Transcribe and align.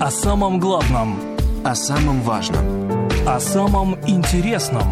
О 0.00 0.10
самом 0.10 0.58
главном. 0.58 1.18
О 1.64 1.74
самом 1.74 2.20
важном. 2.22 2.98
О 3.26 3.38
самом 3.38 3.96
интересном. 4.06 4.82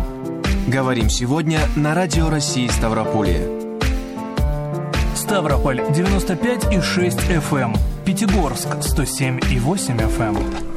Говорим 0.69 1.11
сегодня 1.11 1.59
на 1.77 1.95
Радио 1.95 2.31
России 2.31 2.69
Ставрополье. 2.69 3.49
Ставрополь 5.17 5.83
95 5.93 6.73
и 6.73 6.81
6 6.81 7.19
FM. 7.19 7.77
Пятигорск 8.05 8.69
107 8.81 9.41
и 9.51 9.59
8 9.59 9.97
FM. 9.97 10.72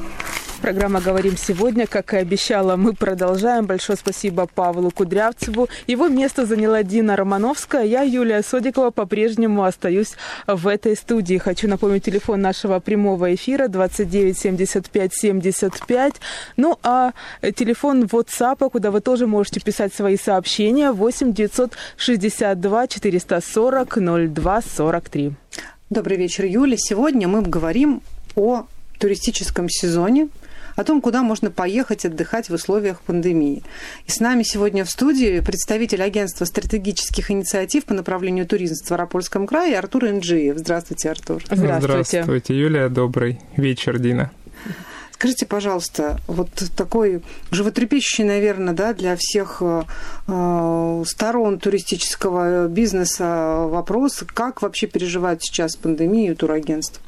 Программа 0.66 1.00
«Говорим 1.00 1.38
сегодня». 1.38 1.86
Как 1.86 2.16
и 2.16 2.18
обещала, 2.18 2.76
мы 2.76 2.94
продолжаем. 2.94 3.68
Большое 3.68 4.00
спасибо 4.00 4.48
Павлу 4.48 4.90
Кудрявцеву. 4.90 5.70
Его 5.86 6.08
место 6.08 6.48
заняла 6.48 6.82
Дина 6.82 7.16
Романовская. 7.16 7.84
Я, 7.84 8.02
Юлия 8.02 8.42
Содикова, 8.42 8.90
по-прежнему 8.90 9.64
остаюсь 9.64 10.14
в 10.48 10.68
этой 10.68 10.96
студии. 10.96 11.38
Хочу 11.38 11.68
напомнить 11.68 12.06
телефон 12.06 12.42
нашего 12.42 12.80
прямого 12.80 13.36
эфира 13.36 13.68
29 13.68 14.36
75 14.36 15.14
75. 15.14 16.16
Ну, 16.58 16.80
а 16.82 17.12
телефон 17.56 18.06
WhatsApp, 18.06 18.68
куда 18.72 18.90
вы 18.90 19.02
тоже 19.02 19.28
можете 19.28 19.60
писать 19.60 19.94
свои 19.94 20.18
сообщения, 20.18 20.92
8 20.92 21.32
962 21.32 22.88
440 22.88 23.98
02 24.34 24.62
43. 24.76 25.32
Добрый 25.92 26.18
вечер, 26.18 26.46
Юля. 26.46 26.76
Сегодня 26.76 27.28
мы 27.28 27.44
говорим 27.44 28.02
о 28.36 28.66
туристическом 28.98 29.70
сезоне, 29.70 30.30
о 30.76 30.84
том, 30.84 31.02
куда 31.02 31.24
можно 31.24 31.52
поехать 31.52 32.06
отдыхать 32.06 32.50
в 32.50 32.54
условиях 32.54 33.02
пандемии. 33.02 33.64
И 34.06 34.12
с 34.12 34.20
нами 34.20 34.44
сегодня 34.44 34.86
в 34.86 34.90
студии 34.92 35.40
представитель 35.40 36.04
агентства 36.04 36.46
стратегических 36.46 37.32
инициатив 37.32 37.86
по 37.86 37.94
направлению 37.94 38.46
туризма 38.46 38.76
в 38.76 38.80
Ставропольском 38.80 39.48
крае 39.48 39.78
Артур 39.78 40.08
Инджиев. 40.08 40.58
Здравствуйте, 40.58 41.10
Артур. 41.10 41.42
Здравствуйте. 41.46 42.06
Здравствуйте, 42.06 42.58
Юлия. 42.58 42.90
Добрый 42.90 43.40
вечер, 43.56 44.00
Дина. 44.00 44.32
Скажите, 45.12 45.46
пожалуйста, 45.46 46.20
вот 46.28 46.50
такой 46.76 47.24
животрепещущий, 47.50 48.26
наверное, 48.26 48.74
да, 48.74 48.94
для 48.94 49.16
всех 49.18 49.62
э, 49.62 51.04
сторон 51.08 51.58
туристического 51.58 52.68
бизнеса 52.68 53.66
вопрос, 53.66 54.26
как 54.34 54.62
вообще 54.62 54.88
переживают 54.88 55.42
сейчас 55.42 55.78
пандемию 55.78 56.36
турагентств? 56.36 57.00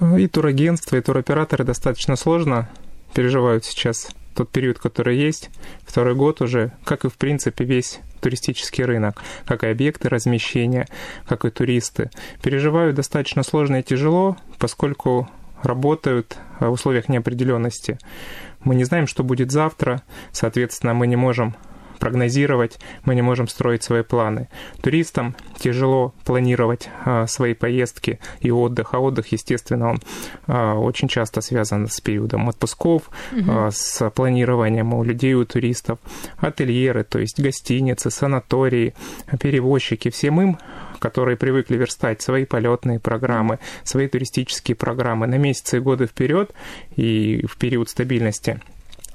И 0.00 0.28
турагентства, 0.28 0.96
и 0.96 1.00
туроператоры 1.00 1.64
достаточно 1.64 2.16
сложно 2.16 2.68
переживают 3.14 3.64
сейчас 3.64 4.10
тот 4.34 4.50
период, 4.50 4.78
который 4.78 5.16
есть, 5.16 5.48
второй 5.84 6.14
год 6.14 6.42
уже, 6.42 6.72
как 6.84 7.06
и, 7.06 7.08
в 7.08 7.14
принципе, 7.14 7.64
весь 7.64 8.00
туристический 8.20 8.84
рынок, 8.84 9.22
как 9.46 9.64
и 9.64 9.68
объекты 9.68 10.10
размещения, 10.10 10.86
как 11.26 11.46
и 11.46 11.50
туристы. 11.50 12.10
Переживают 12.42 12.96
достаточно 12.96 13.42
сложно 13.42 13.76
и 13.76 13.82
тяжело, 13.82 14.36
поскольку 14.58 15.30
работают 15.62 16.36
в 16.60 16.68
условиях 16.68 17.08
неопределенности. 17.08 17.98
Мы 18.62 18.74
не 18.74 18.84
знаем, 18.84 19.06
что 19.06 19.24
будет 19.24 19.50
завтра, 19.50 20.02
соответственно, 20.32 20.92
мы 20.92 21.06
не 21.06 21.16
можем 21.16 21.56
прогнозировать, 21.98 22.78
мы 23.04 23.14
не 23.14 23.22
можем 23.22 23.48
строить 23.48 23.82
свои 23.82 24.02
планы. 24.02 24.48
Туристам 24.82 25.34
тяжело 25.58 26.14
планировать 26.24 26.88
а, 27.04 27.26
свои 27.26 27.54
поездки 27.54 28.18
и 28.40 28.50
отдых, 28.50 28.94
а 28.94 29.00
отдых, 29.00 29.32
естественно, 29.32 29.90
он 29.90 30.00
а, 30.46 30.74
очень 30.74 31.08
часто 31.08 31.40
связан 31.40 31.88
с 31.88 32.00
периодом 32.00 32.48
отпусков, 32.48 33.10
угу. 33.32 33.44
а, 33.48 33.70
с 33.70 34.08
планированием 34.10 34.94
у 34.94 35.02
людей, 35.02 35.34
у 35.34 35.44
туристов, 35.44 35.98
ательеры, 36.38 37.04
то 37.04 37.18
есть 37.18 37.40
гостиницы, 37.40 38.10
санатории, 38.10 38.94
перевозчики, 39.40 40.10
всем 40.10 40.40
им 40.40 40.58
которые 40.98 41.36
привыкли 41.36 41.76
верстать 41.76 42.22
свои 42.22 42.46
полетные 42.46 42.98
программы, 42.98 43.58
свои 43.84 44.08
туристические 44.08 44.74
программы 44.76 45.26
на 45.26 45.36
месяцы 45.36 45.76
и 45.76 45.80
годы 45.80 46.06
вперед 46.06 46.52
и 46.96 47.44
в 47.46 47.56
период 47.58 47.90
стабильности 47.90 48.60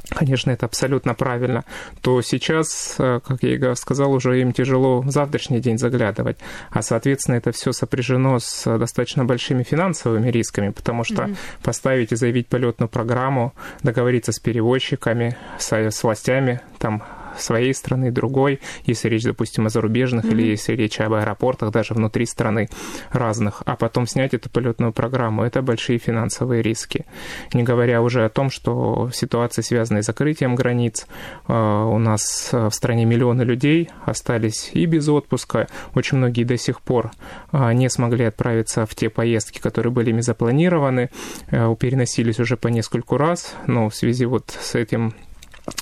конечно, 0.10 0.52
это 0.52 0.66
абсолютно 0.66 1.14
правильно, 1.14 1.64
то 2.02 2.22
сейчас, 2.22 2.96
э, 3.00 3.20
как 3.26 3.44
я 3.44 3.56
и 3.56 3.76
сказал, 3.76 4.12
уже 4.14 4.40
им 4.42 4.54
тяжело 4.54 5.02
в 5.02 5.12
завтрашний 5.12 5.60
день 5.60 5.78
заглядывать. 5.78 6.38
А, 6.70 6.82
соответственно, 6.82 7.36
это 7.36 7.52
все 7.52 7.72
сопряжено 7.72 8.40
с 8.40 8.78
достаточно 8.78 9.26
большими 9.26 9.64
финансовыми 9.64 10.30
рисками, 10.30 10.70
потому 10.70 11.04
что 11.04 11.24
mm-hmm. 11.24 11.38
поставить 11.64 12.12
и 12.12 12.16
заявить 12.16 12.48
полетную 12.48 12.90
программу, 12.90 13.54
договориться 13.84 14.32
с 14.32 14.40
перевозчиками, 14.40 15.38
с, 15.58 15.72
с 15.72 16.04
властями, 16.04 16.62
там 16.80 17.04
своей 17.38 17.74
страны, 17.74 18.12
другой, 18.12 18.60
если 18.86 19.10
речь, 19.10 19.24
допустим, 19.24 19.66
о 19.66 19.70
зарубежных 19.70 20.26
mm-hmm. 20.26 20.32
или 20.32 20.48
если 20.48 20.74
речь 20.74 21.00
об 21.00 21.14
аэропортах 21.14 21.72
даже 21.72 21.94
внутри 21.94 22.26
страны 22.26 22.70
разных, 23.12 23.64
а 23.66 23.76
потом 23.76 24.08
снять 24.08 24.34
эту 24.34 24.50
полетную 24.50 24.94
программу, 24.94 25.44
это 25.44 25.62
большие 25.62 26.00
финансовые 26.00 26.62
риски. 26.62 27.06
Не 27.54 27.64
говоря 27.64 28.02
уже 28.02 28.26
о 28.26 28.30
том, 28.30 28.50
что 28.50 29.10
ситуации, 29.14 29.62
связанные 29.62 30.04
с 30.04 30.06
закрытием 30.06 30.56
границ, 30.56 31.08
э, 31.48 31.54
у 31.54 31.98
нас 31.98 32.50
в 32.52 32.72
стране 32.72 33.06
миллионы 33.06 33.44
людей 33.44 33.90
остались 34.06 34.72
и 34.74 34.86
без 34.86 35.08
отпуска, 35.08 35.68
очень 35.96 36.18
многие 36.18 36.44
до 36.44 36.58
сих 36.58 36.82
пор 36.82 37.12
э, 37.52 37.74
не 37.74 37.90
смогли 37.90 38.26
отправиться 38.26 38.86
в 38.86 38.96
те 38.96 39.10
поездки, 39.10 39.60
которые 39.60 39.92
были 39.92 40.10
ими 40.10 40.22
запланированы, 40.22 41.10
э, 41.50 41.76
переносились 41.80 42.40
уже 42.40 42.58
по 42.58 42.68
нескольку 42.68 43.18
раз, 43.18 43.56
но 43.68 43.90
в 43.90 43.96
связи 43.96 44.26
вот 44.26 44.58
с 44.60 44.76
этим 44.76 45.14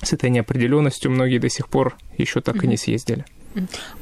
с 0.01 0.13
этой 0.13 0.29
неопределенностью 0.29 1.11
многие 1.11 1.39
до 1.39 1.49
сих 1.49 1.69
пор 1.69 1.97
еще 2.17 2.41
так 2.41 2.63
и 2.63 2.67
не 2.67 2.77
съездили. 2.77 3.25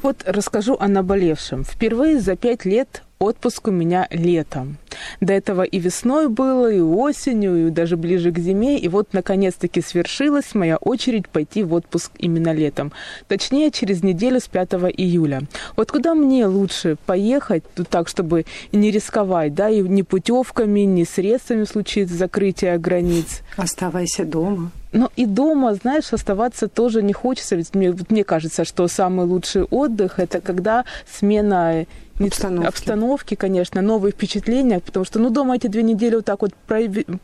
Вот 0.02 0.22
расскажу 0.26 0.76
о 0.78 0.88
наболевшем. 0.88 1.64
Впервые 1.64 2.20
за 2.20 2.36
пять 2.36 2.64
лет 2.64 3.02
отпуск 3.18 3.68
у 3.68 3.70
меня 3.70 4.06
летом. 4.10 4.76
До 5.20 5.32
этого 5.32 5.62
и 5.62 5.78
весной 5.78 6.28
было, 6.28 6.70
и 6.72 6.80
осенью, 6.80 7.66
и 7.66 7.70
даже 7.70 7.96
ближе 7.96 8.30
к 8.30 8.38
зиме. 8.38 8.78
И 8.78 8.88
вот, 8.88 9.12
наконец-таки, 9.12 9.80
свершилась 9.80 10.54
моя 10.54 10.76
очередь 10.76 11.28
пойти 11.28 11.62
в 11.62 11.72
отпуск 11.74 12.12
именно 12.18 12.52
летом. 12.52 12.92
Точнее, 13.26 13.70
через 13.70 14.02
неделю 14.02 14.40
с 14.40 14.46
5 14.46 14.74
июля. 14.96 15.42
Вот 15.76 15.90
куда 15.90 16.14
мне 16.14 16.46
лучше 16.46 16.96
поехать, 17.06 17.64
ну, 17.76 17.84
так, 17.84 18.08
чтобы 18.08 18.44
не 18.72 18.90
рисковать, 18.90 19.54
да, 19.54 19.68
и 19.68 19.80
ни 19.80 20.02
путевками, 20.02 20.80
ни 20.80 21.04
средствами 21.04 21.64
в 21.64 21.68
случае 21.68 22.06
закрытия 22.06 22.78
границ. 22.78 23.40
Оставайся 23.56 24.24
дома. 24.24 24.70
Но 24.92 25.10
и 25.16 25.26
дома, 25.26 25.74
знаешь, 25.74 26.12
оставаться 26.12 26.68
тоже 26.68 27.02
не 27.02 27.12
хочется. 27.12 27.56
Ведь 27.56 27.74
мне, 27.74 27.94
мне 28.08 28.24
кажется, 28.24 28.64
что 28.64 28.88
самый 28.88 29.26
лучший 29.26 29.64
отдых– 29.64 30.14
это 30.18 30.40
когда 30.40 30.84
смена 31.10 31.86
обстановки. 32.18 32.66
обстановки, 32.66 33.34
конечно, 33.34 33.80
новые 33.82 34.12
впечатления, 34.12 34.80
потому 34.80 35.04
что, 35.04 35.18
ну, 35.18 35.30
дома 35.30 35.56
эти 35.56 35.66
две 35.66 35.82
недели 35.82 36.16
вот 36.16 36.24
так 36.24 36.42
вот 36.42 36.52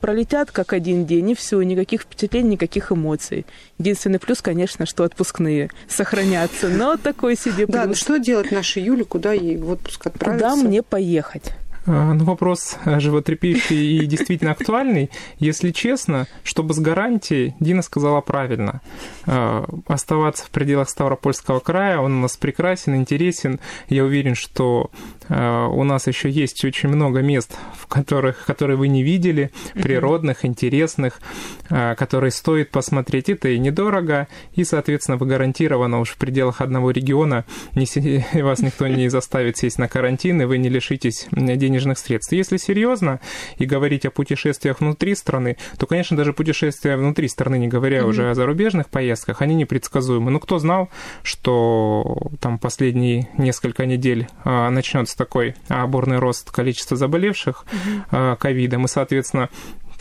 пролетят, 0.00 0.50
как 0.50 0.72
один 0.72 1.06
день, 1.06 1.30
и 1.30 1.34
все, 1.34 1.60
никаких 1.62 2.02
впечатлений, 2.02 2.50
никаких 2.50 2.92
эмоций. 2.92 3.46
Единственный 3.78 4.18
плюс, 4.18 4.40
конечно, 4.40 4.86
что 4.86 5.04
отпускные 5.04 5.70
сохранятся, 5.88 6.68
но 6.68 6.96
такой 6.96 7.36
себе 7.36 7.66
плюс. 7.66 7.76
Да, 7.76 7.86
ну 7.86 7.94
что 7.94 8.18
делать 8.18 8.52
нашей 8.52 8.82
Юле, 8.82 9.04
куда 9.04 9.32
ей 9.32 9.56
в 9.56 9.70
отпуск 9.70 10.06
отправиться? 10.06 10.48
Куда 10.48 10.56
мне 10.56 10.82
поехать? 10.82 11.52
А, 11.86 12.14
ну, 12.14 12.24
вопрос 12.24 12.78
э, 12.86 12.98
животрепещущий 12.98 13.98
и 13.98 14.06
действительно 14.06 14.52
актуальный. 14.52 15.10
Если 15.38 15.70
честно, 15.70 16.26
чтобы 16.42 16.72
с 16.72 16.78
гарантией, 16.78 17.54
Дина 17.60 17.82
сказала 17.82 18.20
правильно. 18.22 18.80
А, 19.26 19.66
оставаться 19.86 20.46
в 20.46 20.50
пределах 20.50 20.88
Ставропольского 20.88 21.60
края, 21.60 21.98
он 21.98 22.14
у 22.14 22.20
нас 22.20 22.36
прекрасен, 22.36 22.96
интересен. 22.96 23.60
Я 23.88 24.04
уверен, 24.04 24.34
что 24.34 24.90
а, 25.28 25.68
у 25.68 25.84
нас 25.84 26.06
еще 26.06 26.30
есть 26.30 26.64
очень 26.64 26.88
много 26.88 27.20
мест, 27.20 27.54
в 27.76 27.86
которых, 27.86 28.46
которые 28.46 28.78
вы 28.78 28.88
не 28.88 29.02
видели, 29.02 29.50
природных, 29.74 30.44
интересных, 30.44 31.20
которые 31.68 32.30
стоит 32.30 32.70
посмотреть. 32.70 33.28
Это 33.28 33.48
и 33.48 33.58
недорого, 33.58 34.28
и, 34.54 34.64
соответственно, 34.64 35.16
вы 35.16 35.26
гарантированно 35.26 36.00
уж 36.00 36.10
в 36.10 36.16
пределах 36.16 36.60
одного 36.60 36.90
региона 36.90 37.44
не, 37.74 37.86
вас 38.42 38.60
никто 38.60 38.86
не 38.86 39.08
заставит 39.08 39.58
сесть 39.58 39.78
на 39.78 39.88
карантин, 39.88 40.42
и 40.42 40.44
вы 40.44 40.58
не 40.58 40.68
лишитесь 40.68 41.26
денег 41.32 41.73
денежных 41.74 41.98
средств. 41.98 42.32
Если 42.32 42.56
серьезно 42.56 43.20
и 43.56 43.64
говорить 43.64 44.06
о 44.06 44.10
путешествиях 44.10 44.80
внутри 44.80 45.14
страны, 45.16 45.56
то, 45.76 45.86
конечно, 45.86 46.16
даже 46.16 46.32
путешествия 46.32 46.96
внутри 46.96 47.28
страны, 47.28 47.58
не 47.58 47.66
говоря 47.66 48.00
mm-hmm. 48.00 48.08
уже 48.08 48.30
о 48.30 48.34
зарубежных 48.34 48.88
поездках, 48.88 49.42
они 49.42 49.56
непредсказуемы. 49.56 50.30
Ну, 50.30 50.38
кто 50.38 50.58
знал, 50.58 50.88
что 51.24 52.30
там 52.40 52.58
последние 52.58 53.28
несколько 53.36 53.86
недель 53.86 54.28
а, 54.44 54.70
начнется 54.70 55.16
такой 55.16 55.56
оборный 55.68 56.18
рост 56.18 56.50
количества 56.52 56.96
заболевших 56.96 57.64
а, 58.10 58.36
ковидом, 58.36 58.82
mm-hmm. 58.82 58.86
и, 58.86 58.88
соответственно, 58.88 59.48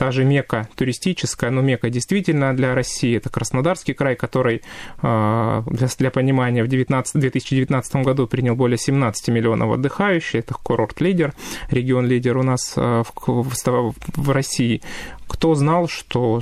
та 0.03 0.11
же 0.11 0.25
Мека 0.25 0.67
туристическая, 0.75 1.49
но 1.49 1.61
Мека 1.61 1.89
действительно 1.89 2.53
для 2.53 2.75
России. 2.75 3.15
Это 3.15 3.29
Краснодарский 3.29 3.93
край, 3.93 4.17
который, 4.17 4.61
а, 5.01 5.63
для, 5.67 5.87
для 5.97 6.11
понимания, 6.11 6.61
в 6.61 6.67
19, 6.67 7.21
2019 7.21 7.95
году 8.03 8.27
принял 8.27 8.53
более 8.53 8.77
17 8.77 9.29
миллионов 9.29 9.71
отдыхающих. 9.71 10.41
Это 10.41 10.55
курорт-лидер, 10.55 11.33
регион-лидер 11.69 12.35
у 12.35 12.43
нас 12.43 12.73
а, 12.75 13.03
в, 13.03 13.13
в, 13.25 13.93
в 14.17 14.29
России. 14.29 14.81
Кто 15.29 15.55
знал, 15.55 15.87
что 15.87 16.41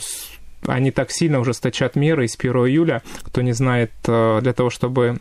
они 0.66 0.90
так 0.90 1.12
сильно 1.12 1.40
ужесточат 1.40 1.96
меры 1.96 2.28
с 2.28 2.36
1 2.36 2.52
июля, 2.66 3.04
кто 3.22 3.44
не 3.44 3.52
знает, 3.52 3.92
а, 4.08 4.42
для 4.42 4.54
того, 4.54 4.72
чтобы 4.72 5.20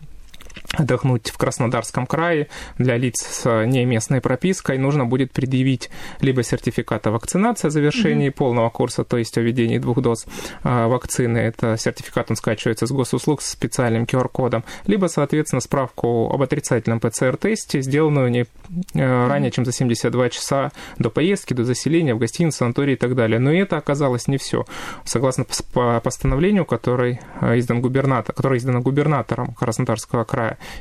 отдохнуть 0.72 1.30
в 1.30 1.38
Краснодарском 1.38 2.06
крае 2.06 2.48
для 2.78 2.96
лиц 2.96 3.20
с 3.20 3.64
не 3.66 3.84
местной 3.84 4.20
пропиской 4.20 4.78
нужно 4.78 5.04
будет 5.04 5.32
предъявить 5.32 5.90
либо 6.20 6.42
сертификат 6.42 7.06
о 7.06 7.10
вакцинации 7.10 7.68
о 7.68 7.70
завершении 7.70 8.28
mm-hmm. 8.28 8.32
полного 8.32 8.70
курса, 8.70 9.04
то 9.04 9.16
есть 9.16 9.36
о 9.36 9.40
введении 9.40 9.78
двух 9.78 10.00
доз 10.00 10.26
а, 10.62 10.88
вакцины. 10.88 11.38
Это 11.38 11.76
сертификат, 11.76 12.30
он 12.30 12.36
скачивается 12.36 12.86
с 12.86 12.92
госуслуг 12.92 13.42
с 13.42 13.50
специальным 13.50 14.04
QR-кодом, 14.04 14.64
либо, 14.86 15.06
соответственно, 15.06 15.60
справку 15.60 16.30
об 16.32 16.42
отрицательном 16.42 17.00
ПЦР-тесте, 17.00 17.82
сделанную 17.82 18.30
не 18.30 18.42
mm-hmm. 18.42 19.28
ранее, 19.28 19.50
чем 19.50 19.64
за 19.64 19.72
72 19.72 20.30
часа 20.30 20.72
до 20.98 21.10
поездки, 21.10 21.54
до 21.54 21.64
заселения 21.64 22.14
в 22.14 22.18
гостиницу, 22.18 22.58
санатории 22.58 22.94
и 22.94 22.96
так 22.96 23.14
далее. 23.14 23.38
Но 23.38 23.52
это 23.52 23.76
оказалось 23.76 24.28
не 24.28 24.38
все. 24.38 24.64
Согласно 25.04 25.44
постановлению, 25.74 26.64
который 26.64 27.20
а, 27.40 27.58
издан 27.58 27.80
губернатор, 27.80 28.34
который 28.34 28.58
издано 28.58 28.80
губернатором 28.80 29.54
Краснодарского 29.54 30.24
края, 30.24 30.39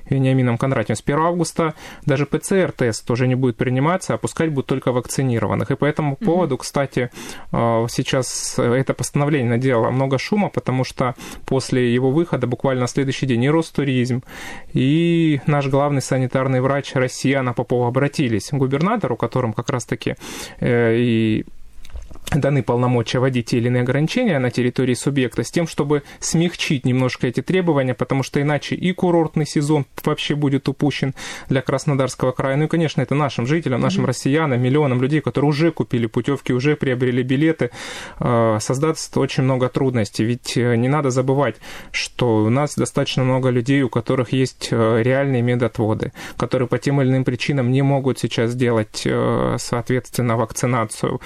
Вениамином 0.09 0.57
Кондратьевым. 0.57 0.97
С 0.97 1.01
1 1.01 1.19
августа 1.19 1.73
даже 2.05 2.25
ПЦР-тест 2.25 3.09
уже 3.11 3.27
не 3.27 3.35
будет 3.35 3.57
приниматься, 3.57 4.13
а 4.13 4.17
пускать 4.17 4.51
будут 4.51 4.67
только 4.67 4.91
вакцинированных. 4.91 5.71
И 5.71 5.75
по 5.75 5.85
этому 5.85 6.13
mm-hmm. 6.13 6.25
поводу, 6.25 6.57
кстати, 6.57 7.09
э, 7.51 7.85
сейчас 7.89 8.57
это 8.57 8.93
постановление 8.93 9.49
наделало 9.49 9.91
много 9.91 10.17
шума, 10.17 10.49
потому 10.49 10.83
что 10.83 11.15
после 11.45 11.93
его 11.93 12.11
выхода 12.11 12.47
буквально 12.47 12.81
на 12.81 12.87
следующий 12.87 13.25
день 13.25 13.43
и 13.43 13.49
Ростуризм, 13.49 14.23
и 14.73 15.41
наш 15.45 15.67
главный 15.67 16.01
санитарный 16.01 16.61
врач 16.61 16.93
России 16.93 17.33
Анна 17.33 17.53
Попова 17.53 17.87
обратились 17.87 18.49
к 18.49 18.53
губернатору, 18.53 19.15
которым 19.15 19.53
как 19.53 19.69
раз-таки 19.69 20.15
э, 20.59 20.95
и 20.97 21.45
даны 22.35 22.63
полномочия 22.63 23.19
вводить 23.19 23.47
те 23.47 23.57
или 23.57 23.67
иные 23.67 23.81
ограничения 23.81 24.37
на 24.39 24.51
территории 24.51 24.93
субъекта 24.93 25.43
с 25.43 25.51
тем, 25.51 25.67
чтобы 25.67 26.03
смягчить 26.19 26.85
немножко 26.85 27.27
эти 27.27 27.41
требования, 27.41 27.93
потому 27.93 28.23
что 28.23 28.41
иначе 28.41 28.75
и 28.75 28.91
курортный 28.91 29.45
сезон 29.45 29.85
вообще 30.03 30.35
будет 30.35 30.69
упущен 30.69 31.15
для 31.49 31.61
Краснодарского 31.61 32.31
края. 32.31 32.55
Ну 32.57 32.65
и, 32.65 32.67
конечно, 32.67 33.01
это 33.01 33.15
нашим 33.15 33.47
жителям, 33.47 33.81
нашим 33.81 34.03
mm-hmm. 34.03 34.07
россиянам, 34.07 34.61
миллионам 34.61 35.01
людей, 35.01 35.21
которые 35.21 35.49
уже 35.49 35.71
купили 35.71 36.05
путевки, 36.05 36.53
уже 36.53 36.75
приобрели 36.75 37.23
билеты, 37.23 37.71
э, 38.19 38.57
создаст 38.61 39.17
очень 39.17 39.43
много 39.43 39.69
трудностей. 39.69 40.23
Ведь 40.23 40.55
э, 40.55 40.75
не 40.75 40.87
надо 40.87 41.09
забывать, 41.09 41.55
что 41.91 42.43
у 42.43 42.49
нас 42.49 42.75
достаточно 42.75 43.23
много 43.23 43.49
людей, 43.49 43.81
у 43.81 43.89
которых 43.89 44.33
есть 44.33 44.69
э, 44.71 45.01
реальные 45.01 45.41
медотводы, 45.41 46.11
которые 46.37 46.67
по 46.67 46.77
тем 46.77 47.01
или 47.01 47.09
иным 47.09 47.23
причинам 47.23 47.71
не 47.71 47.81
могут 47.81 48.19
сейчас 48.19 48.51
сделать, 48.51 49.07
соответственно, 49.57 50.37
вакцинацию 50.37 51.21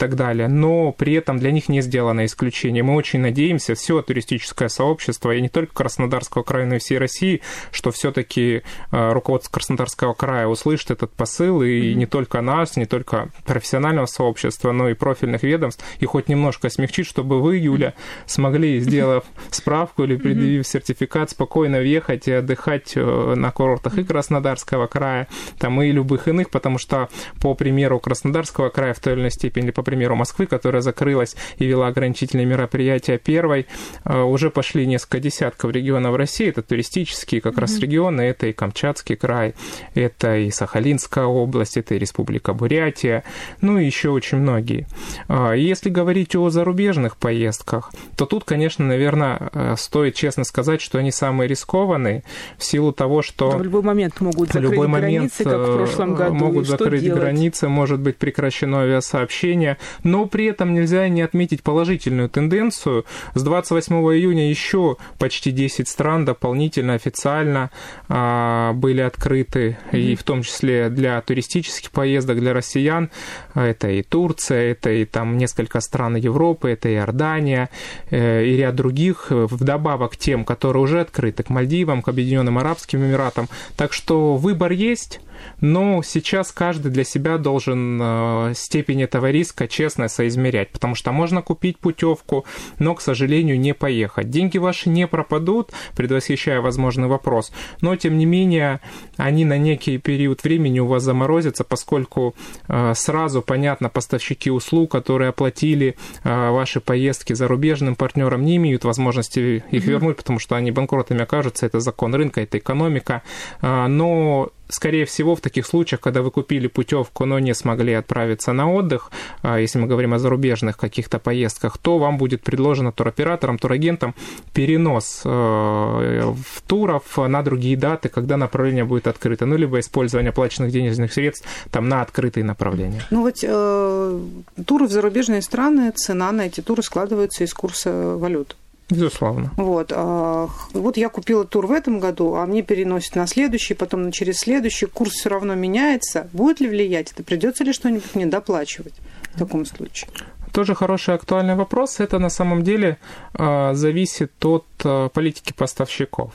так 0.00 0.16
далее, 0.16 0.48
но 0.48 0.92
при 0.92 1.12
этом 1.12 1.38
для 1.38 1.52
них 1.52 1.68
не 1.68 1.82
сделано 1.82 2.24
исключение. 2.24 2.82
Мы 2.82 2.94
очень 2.94 3.20
надеемся, 3.20 3.74
все 3.74 4.00
туристическое 4.00 4.70
сообщество, 4.70 5.30
и 5.34 5.42
не 5.42 5.50
только 5.50 5.74
Краснодарского 5.74 6.42
края, 6.42 6.64
но 6.64 6.76
и 6.76 6.78
всей 6.78 6.96
России, 6.96 7.42
что 7.70 7.90
все-таки 7.90 8.62
э, 8.92 9.12
руководство 9.12 9.52
Краснодарского 9.52 10.14
края 10.14 10.46
услышит 10.46 10.90
этот 10.90 11.12
посыл, 11.12 11.62
и 11.62 11.94
не 11.94 12.06
только 12.06 12.40
нас, 12.40 12.76
не 12.76 12.86
только 12.86 13.28
профессионального 13.44 14.06
сообщества, 14.06 14.72
но 14.72 14.88
и 14.88 14.94
профильных 14.94 15.42
ведомств, 15.42 15.84
и 15.98 16.06
хоть 16.06 16.30
немножко 16.30 16.70
смягчить, 16.70 17.06
чтобы 17.06 17.42
вы, 17.42 17.58
Юля, 17.58 17.92
смогли, 18.24 18.80
сделав 18.80 19.24
справку 19.50 20.04
или 20.04 20.16
предъявив 20.16 20.66
сертификат, 20.66 21.32
спокойно 21.32 21.78
въехать 21.78 22.26
и 22.26 22.32
отдыхать 22.32 22.94
э, 22.96 23.34
на 23.36 23.50
курортах 23.50 23.98
и 23.98 24.04
Краснодарского 24.04 24.86
края, 24.86 25.28
там 25.58 25.82
и 25.82 25.92
любых 25.92 26.26
иных, 26.26 26.48
потому 26.48 26.78
что 26.78 27.10
по 27.38 27.52
примеру 27.52 28.00
Краснодарского 28.00 28.70
края 28.70 28.94
в 28.94 29.00
той 29.00 29.12
или 29.12 29.20
иной 29.20 29.30
степени, 29.30 29.70
по 29.70 29.89
примеру 29.90 30.16
Москвы, 30.16 30.46
которая 30.46 30.82
закрылась 30.82 31.36
и 31.58 31.66
вела 31.66 31.88
ограничительные 31.88 32.46
мероприятия 32.46 33.18
первой, 33.18 33.66
э, 34.04 34.20
уже 34.20 34.50
пошли 34.50 34.86
несколько 34.86 35.20
десятков 35.20 35.72
регионов 35.72 36.16
России. 36.16 36.48
Это 36.48 36.62
туристические 36.62 37.40
как 37.40 37.54
mm-hmm. 37.54 37.60
раз 37.60 37.78
регионы, 37.78 38.22
это 38.22 38.46
и 38.46 38.52
Камчатский 38.52 39.16
край, 39.16 39.54
это 39.94 40.36
и 40.36 40.50
Сахалинская 40.50 41.24
область, 41.24 41.76
это 41.76 41.94
и 41.94 41.98
Республика 41.98 42.54
Бурятия, 42.54 43.24
ну 43.60 43.78
и 43.78 43.84
еще 43.84 44.10
очень 44.10 44.38
многие. 44.38 44.86
А, 45.28 45.52
если 45.52 45.90
говорить 45.90 46.36
о 46.36 46.48
зарубежных 46.50 47.16
поездках, 47.16 47.92
то 48.16 48.26
тут, 48.26 48.44
конечно, 48.44 48.84
наверное, 48.84 49.50
э, 49.52 49.74
стоит 49.76 50.14
честно 50.14 50.44
сказать, 50.44 50.80
что 50.80 50.98
они 50.98 51.10
самые 51.10 51.48
рискованные 51.48 52.22
в 52.58 52.64
силу 52.64 52.92
того, 52.92 53.22
что... 53.22 53.50
В 53.50 53.62
любой 53.62 53.82
момент 53.82 54.20
могут 54.20 54.52
закрыть 54.52 54.70
любой 54.70 54.88
границы, 54.88 55.44
момент 55.44 55.60
как 55.60 55.68
в 55.68 55.76
прошлом 55.76 56.14
э, 56.14 56.16
году. 56.16 56.34
Могут 56.34 56.66
закрыть 56.68 57.02
делать? 57.02 57.20
границы, 57.20 57.68
может 57.68 58.00
быть 58.00 58.16
прекращено 58.16 58.82
авиасообщение, 58.82 59.78
но 60.02 60.26
при 60.26 60.46
этом 60.46 60.74
нельзя 60.74 61.08
не 61.08 61.22
отметить 61.22 61.62
положительную 61.62 62.28
тенденцию. 62.28 63.04
С 63.34 63.42
28 63.42 63.94
июня 63.94 64.48
еще 64.48 64.96
почти 65.18 65.50
10 65.50 65.88
стран 65.88 66.24
дополнительно 66.24 66.94
официально 66.94 67.70
а, 68.08 68.72
были 68.72 69.00
открыты, 69.00 69.78
mm-hmm. 69.92 70.00
и 70.00 70.14
в 70.14 70.22
том 70.22 70.42
числе 70.42 70.88
для 70.88 71.20
туристических 71.20 71.90
поездок 71.90 72.38
для 72.38 72.52
россиян. 72.52 73.10
Это 73.54 73.88
и 73.88 74.02
Турция, 74.02 74.72
это 74.72 74.90
и 74.90 75.04
там 75.04 75.36
несколько 75.36 75.80
стран 75.80 76.16
Европы, 76.16 76.70
это 76.70 76.88
и 76.88 76.94
Иордания, 76.94 77.70
э, 78.10 78.44
и 78.44 78.56
ряд 78.56 78.74
других, 78.74 79.26
вдобавок 79.30 80.12
к 80.12 80.16
тем, 80.16 80.44
которые 80.44 80.82
уже 80.82 81.00
открыты, 81.00 81.42
к 81.42 81.50
Мальдивам, 81.50 82.02
к 82.02 82.08
Объединенным 82.08 82.58
Арабским 82.58 83.00
Эмиратам. 83.00 83.48
Так 83.76 83.92
что 83.92 84.36
выбор 84.36 84.72
есть 84.72 85.20
но 85.60 86.02
сейчас 86.02 86.52
каждый 86.52 86.90
для 86.90 87.04
себя 87.04 87.38
должен 87.38 87.98
э, 88.00 88.52
степень 88.54 89.02
этого 89.02 89.30
риска 89.30 89.68
честно 89.70 90.08
соизмерять, 90.08 90.70
потому 90.70 90.94
что 90.94 91.12
можно 91.12 91.42
купить 91.42 91.78
путевку, 91.78 92.44
но, 92.78 92.94
к 92.94 93.00
сожалению, 93.00 93.58
не 93.58 93.72
поехать. 93.72 94.28
Деньги 94.28 94.58
ваши 94.58 94.90
не 94.90 95.06
пропадут, 95.06 95.70
предвосхищая 95.96 96.60
возможный 96.60 97.08
вопрос, 97.08 97.52
но, 97.80 97.96
тем 97.96 98.18
не 98.18 98.26
менее, 98.26 98.80
они 99.16 99.44
на 99.44 99.56
некий 99.56 99.98
период 99.98 100.44
времени 100.44 100.80
у 100.80 100.86
вас 100.86 101.02
заморозятся, 101.02 101.64
поскольку 101.64 102.34
э, 102.68 102.92
сразу, 102.94 103.42
понятно, 103.42 103.88
поставщики 103.88 104.50
услуг, 104.50 104.90
которые 104.90 105.30
оплатили 105.30 105.96
э, 106.24 106.50
ваши 106.50 106.80
поездки 106.80 107.32
зарубежным 107.32 107.96
партнерам, 107.96 108.44
не 108.44 108.56
имеют 108.56 108.84
возможности 108.84 109.64
их 109.70 109.84
вернуть, 109.84 110.16
потому 110.16 110.38
что 110.38 110.56
они 110.56 110.70
банкротами 110.70 111.22
окажутся, 111.22 111.66
это 111.66 111.80
закон 111.80 112.14
рынка, 112.14 112.40
это 112.40 112.58
экономика, 112.58 113.22
но 113.62 114.50
скорее 114.70 115.04
всего, 115.04 115.34
в 115.36 115.40
таких 115.40 115.66
случаях, 115.66 116.00
когда 116.00 116.22
вы 116.22 116.30
купили 116.30 116.66
путевку, 116.66 117.24
но 117.24 117.38
не 117.38 117.54
смогли 117.54 117.92
отправиться 117.92 118.52
на 118.52 118.72
отдых, 118.72 119.10
а, 119.42 119.58
если 119.58 119.78
мы 119.78 119.86
говорим 119.86 120.14
о 120.14 120.18
зарубежных 120.18 120.76
каких-то 120.76 121.18
поездках, 121.18 121.78
то 121.78 121.98
вам 121.98 122.18
будет 122.18 122.42
предложено 122.42 122.92
туроператорам, 122.92 123.58
турагентам 123.58 124.14
перенос 124.52 125.22
э, 125.24 126.34
туров 126.66 127.16
на 127.16 127.42
другие 127.42 127.76
даты, 127.76 128.08
когда 128.08 128.36
направление 128.36 128.84
будет 128.84 129.06
открыто, 129.06 129.46
ну, 129.46 129.56
либо 129.56 129.78
использование 129.80 130.30
оплаченных 130.30 130.70
денежных 130.70 131.12
средств 131.12 131.46
там 131.70 131.88
на 131.88 132.02
открытые 132.02 132.44
направления. 132.44 133.02
Ну, 133.10 133.22
вот 133.22 133.36
э, 133.42 134.20
туры 134.66 134.86
в 134.86 134.90
зарубежные 134.90 135.42
страны, 135.42 135.92
цена 135.94 136.32
на 136.32 136.46
эти 136.46 136.60
туры 136.60 136.82
складывается 136.82 137.44
из 137.44 137.54
курса 137.54 138.16
валют. 138.16 138.56
Безусловно. 138.90 139.52
Вот. 139.56 139.92
А, 139.94 140.48
вот 140.72 140.96
я 140.96 141.08
купила 141.08 141.44
тур 141.44 141.66
в 141.66 141.72
этом 141.72 142.00
году, 142.00 142.34
а 142.34 142.46
мне 142.46 142.62
переносят 142.62 143.14
на 143.16 143.26
следующий, 143.26 143.74
потом 143.74 144.02
на 144.02 144.12
через 144.12 144.38
следующий. 144.38 144.86
Курс 144.86 145.12
все 145.12 145.28
равно 145.28 145.54
меняется. 145.54 146.28
Будет 146.32 146.60
ли 146.60 146.68
влиять 146.68 147.12
это? 147.12 147.22
Придется 147.22 147.64
ли 147.64 147.72
что-нибудь 147.72 148.14
мне 148.14 148.26
доплачивать 148.26 148.94
в 149.34 149.38
таком 149.38 149.64
случае? 149.64 150.10
Тоже 150.52 150.74
хороший 150.74 151.14
актуальный 151.14 151.54
вопрос. 151.54 152.00
Это 152.00 152.18
на 152.18 152.28
самом 152.28 152.64
деле 152.64 152.98
э, 153.34 153.74
зависит 153.74 154.32
от 154.44 154.66
политики 154.82 155.52
поставщиков. 155.52 156.32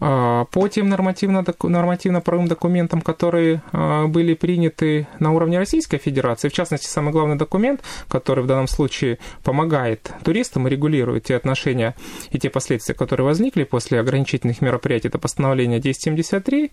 Э, 0.00 0.44
по 0.50 0.68
тем 0.68 0.88
нормативно-правовым 0.88 2.48
документам, 2.48 3.00
которые 3.00 3.62
э, 3.72 4.06
были 4.06 4.34
приняты 4.34 5.06
на 5.18 5.32
уровне 5.32 5.58
Российской 5.58 5.98
Федерации, 5.98 6.48
в 6.48 6.52
частности, 6.52 6.86
самый 6.86 7.12
главный 7.12 7.36
документ, 7.36 7.82
который 8.08 8.44
в 8.44 8.46
данном 8.46 8.68
случае 8.68 9.18
помогает 9.44 10.10
туристам 10.24 10.66
и 10.66 10.70
регулирует 10.70 11.24
те 11.24 11.36
отношения 11.36 11.94
и 12.30 12.38
те 12.38 12.48
последствия, 12.48 12.94
которые 12.94 13.26
возникли 13.26 13.64
после 13.64 14.00
ограничительных 14.00 14.62
мероприятий, 14.62 15.08
это 15.08 15.18
постановление 15.18 15.78
1073, 15.78 16.70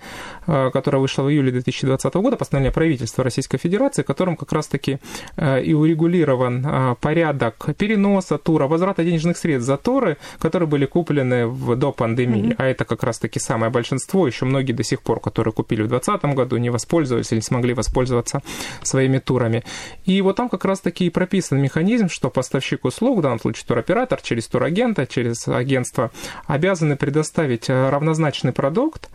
э, 0.48 0.70
которое 0.72 1.00
вышло 1.00 1.24
в 1.24 1.30
июле 1.30 1.52
2020 1.52 2.14
года, 2.16 2.38
постановление 2.38 2.72
правительства 2.72 3.24
Российской 3.24 3.58
Федерации, 3.58 4.04
которым 4.04 4.38
как 4.38 4.52
раз-таки 4.54 5.00
э, 5.36 5.64
и 5.64 5.74
урегулирован 5.74 6.66
а, 6.66 6.96
порядок 6.96 7.70
переноса 7.78 8.38
тура, 8.38 8.68
возврата 8.68 9.04
денежных 9.04 9.38
средств 9.38 9.68
за 9.68 9.78
туры, 9.78 10.18
которые 10.40 10.68
были 10.68 10.86
куплены 10.86 11.07
в, 11.48 11.76
до 11.76 11.92
пандемии. 11.92 12.50
Mm-hmm. 12.50 12.56
А 12.58 12.66
это 12.66 12.86
как 12.86 13.04
раз-таки 13.04 13.40
самое 13.40 13.72
большинство, 13.72 14.28
еще 14.28 14.46
многие 14.46 14.74
до 14.74 14.84
сих 14.84 15.02
пор, 15.02 15.20
которые 15.20 15.54
купили 15.54 15.82
в 15.82 15.88
2020 15.88 16.36
году, 16.36 16.58
не 16.58 16.70
воспользовались 16.70 17.32
или 17.32 17.40
не 17.40 17.44
смогли 17.44 17.74
воспользоваться 17.74 18.42
своими 18.84 19.20
турами. 19.20 19.64
И 20.06 20.22
вот 20.22 20.36
там 20.36 20.50
как 20.50 20.66
раз-таки 20.66 21.06
и 21.06 21.10
прописан 21.10 21.62
механизм, 21.62 22.10
что 22.10 22.30
поставщик 22.30 22.86
услуг, 22.86 23.20
в 23.20 23.22
данном 23.22 23.40
случае 23.40 23.66
туроператор, 23.68 24.22
через 24.22 24.48
турагента, 24.48 25.06
через 25.06 25.48
агентство, 25.48 26.12
обязаны 26.46 26.96
предоставить 26.96 27.70
э, 27.70 27.90
равнозначный 27.90 28.52
продукт 28.52 29.10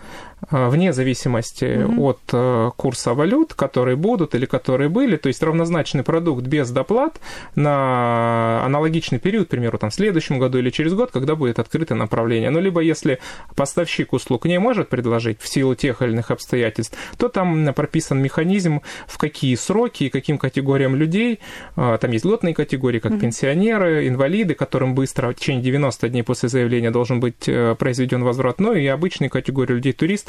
вне 0.51 0.93
зависимости 0.93 1.65
mm-hmm. 1.65 2.01
от 2.01 2.21
э, 2.33 2.71
курса 2.77 3.15
валют, 3.15 3.55
которые 3.55 3.97
будут 3.97 4.35
или 4.35 4.47
которые 4.47 4.89
были, 4.89 5.17
то 5.17 5.29
есть 5.29 5.43
равнозначный 5.43 6.03
продукт 6.03 6.45
без 6.47 6.71
доплат 6.71 7.21
на 7.55 8.63
аналогичный 8.65 9.19
период, 9.19 9.47
к 9.47 9.51
примеру, 9.51 9.79
там, 9.79 9.91
в 9.91 9.95
следующем 9.95 10.39
году 10.39 10.59
или 10.59 10.71
через 10.71 10.95
год, 10.95 11.11
когда 11.11 11.37
будет 11.37 11.59
открыто 11.59 11.95
направление. 11.95 12.51
Ну, 12.51 12.61
либо 12.61 12.81
если 12.81 13.19
поставщик 13.55 14.13
услуг 14.13 14.47
не 14.47 14.59
может 14.59 14.89
предложить 14.89 15.41
в 15.41 15.49
силу 15.49 15.75
тех 15.75 16.03
или 16.03 16.11
иных 16.13 16.31
обстоятельств, 16.31 16.97
то 17.17 17.29
там 17.29 17.73
прописан 17.75 18.21
механизм, 18.21 18.81
в 19.07 19.19
какие 19.19 19.55
сроки 19.55 20.05
и 20.05 20.09
каким 20.11 20.39
категориям 20.39 20.97
людей, 20.97 21.41
а, 21.77 21.99
там 21.99 22.11
есть 22.11 22.25
льготные 22.25 22.55
категории, 22.55 22.99
как 22.99 23.13
mm-hmm. 23.13 23.21
пенсионеры, 23.21 24.09
инвалиды, 24.09 24.55
которым 24.55 24.95
быстро, 24.95 25.31
в 25.31 25.35
течение 25.35 25.63
90 25.63 26.09
дней 26.09 26.23
после 26.23 26.49
заявления 26.49 26.91
должен 26.91 27.21
быть 27.21 27.49
э, 27.49 27.75
произведен 27.79 28.25
возврат, 28.25 28.61
ну 28.61 28.75
и 28.75 28.87
обычные 28.87 29.31
категории 29.31 29.75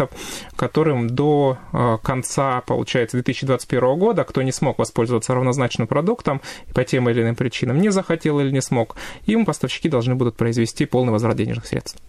людей-туристов, 0.03 0.09
которым 0.55 1.09
до 1.09 1.57
э, 1.71 1.97
конца, 2.03 2.61
получается, 2.61 3.17
2021 3.17 3.97
года, 3.97 4.23
кто 4.23 4.41
не 4.41 4.51
смог 4.51 4.79
воспользоваться 4.79 5.33
равнозначным 5.33 5.87
продуктом 5.87 6.41
по 6.73 6.83
тем 6.83 7.09
или 7.09 7.21
иным 7.21 7.35
причинам, 7.35 7.79
не 7.79 7.89
захотел 7.89 8.39
или 8.39 8.51
не 8.51 8.61
смог, 8.61 8.95
им 9.25 9.45
поставщики 9.45 9.89
должны 9.89 10.15
будут 10.15 10.35
произвести 10.35 10.85
полный 10.85 11.11
возврат 11.11 11.37
денежных 11.37 11.65
средств. 11.65 12.01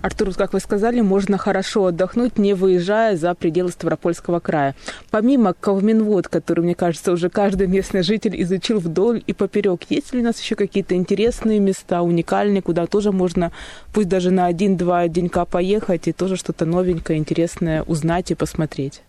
Артур, 0.00 0.34
как 0.34 0.52
вы 0.52 0.60
сказали, 0.60 1.00
можно 1.00 1.38
хорошо 1.38 1.86
отдохнуть, 1.86 2.38
не 2.38 2.54
выезжая 2.54 3.16
за 3.16 3.34
пределы 3.34 3.70
Ставропольского 3.70 4.40
края. 4.40 4.74
Помимо 5.10 5.54
Калминвод, 5.54 6.28
который, 6.28 6.60
мне 6.60 6.74
кажется, 6.74 7.12
уже 7.12 7.30
каждый 7.30 7.66
местный 7.66 8.02
житель 8.02 8.40
изучил 8.42 8.78
вдоль 8.78 9.22
и 9.26 9.32
поперек, 9.32 9.82
есть 9.88 10.12
ли 10.12 10.20
у 10.20 10.24
нас 10.24 10.40
еще 10.40 10.54
какие-то 10.54 10.94
интересные 10.94 11.60
места, 11.60 12.02
уникальные, 12.02 12.62
куда 12.62 12.86
тоже 12.86 13.12
можно, 13.12 13.52
пусть 13.92 14.08
даже 14.08 14.30
на 14.30 14.46
один-два 14.46 15.08
денька 15.08 15.44
поехать 15.44 16.08
и 16.08 16.12
тоже 16.12 16.36
что-то 16.36 16.64
новенькое, 16.64 17.18
интересное 17.18 17.82
узнать 17.82 18.30
и 18.30 18.34
посмотреть? 18.34 19.02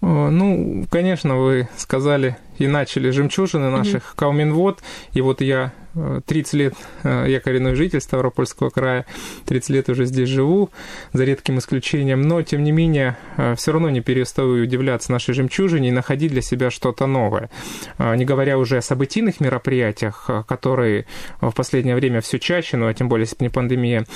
Ну, 0.00 0.86
конечно, 0.90 1.36
вы 1.36 1.68
сказали 1.76 2.38
и 2.58 2.66
начали 2.66 3.10
жемчужины 3.10 3.68
наших 3.68 4.02
mm-hmm. 4.02 4.16
Кауминвод, 4.16 4.80
и 5.12 5.20
вот 5.20 5.42
я 5.42 5.72
30 5.94 6.52
лет 6.54 6.74
э, 7.02 7.26
я 7.28 7.40
коренной 7.40 7.74
житель 7.74 8.00
Ставропольского 8.00 8.70
края, 8.70 9.06
30 9.46 9.70
лет 9.70 9.88
уже 9.88 10.04
здесь 10.04 10.28
живу, 10.28 10.70
за 11.12 11.24
редким 11.24 11.58
исключением, 11.58 12.22
но, 12.22 12.42
тем 12.42 12.62
не 12.62 12.72
менее, 12.72 13.16
э, 13.36 13.54
все 13.56 13.72
равно 13.72 13.90
не 13.90 14.00
перестаю 14.00 14.62
удивляться 14.62 15.10
нашей 15.10 15.34
жемчужине 15.34 15.88
и 15.88 15.92
находить 15.92 16.30
для 16.30 16.42
себя 16.42 16.70
что-то 16.70 17.06
новое. 17.06 17.50
Э, 17.98 18.14
не 18.14 18.24
говоря 18.24 18.58
уже 18.58 18.78
о 18.78 18.82
событийных 18.82 19.40
мероприятиях, 19.40 20.30
которые 20.46 21.06
в 21.40 21.52
последнее 21.52 21.96
время 21.96 22.20
все 22.20 22.38
чаще, 22.38 22.76
ну, 22.76 22.86
а 22.86 22.94
тем 22.94 23.08
более, 23.08 23.24
если 23.24 23.36
не 23.40 23.48
пандемия, 23.48 24.06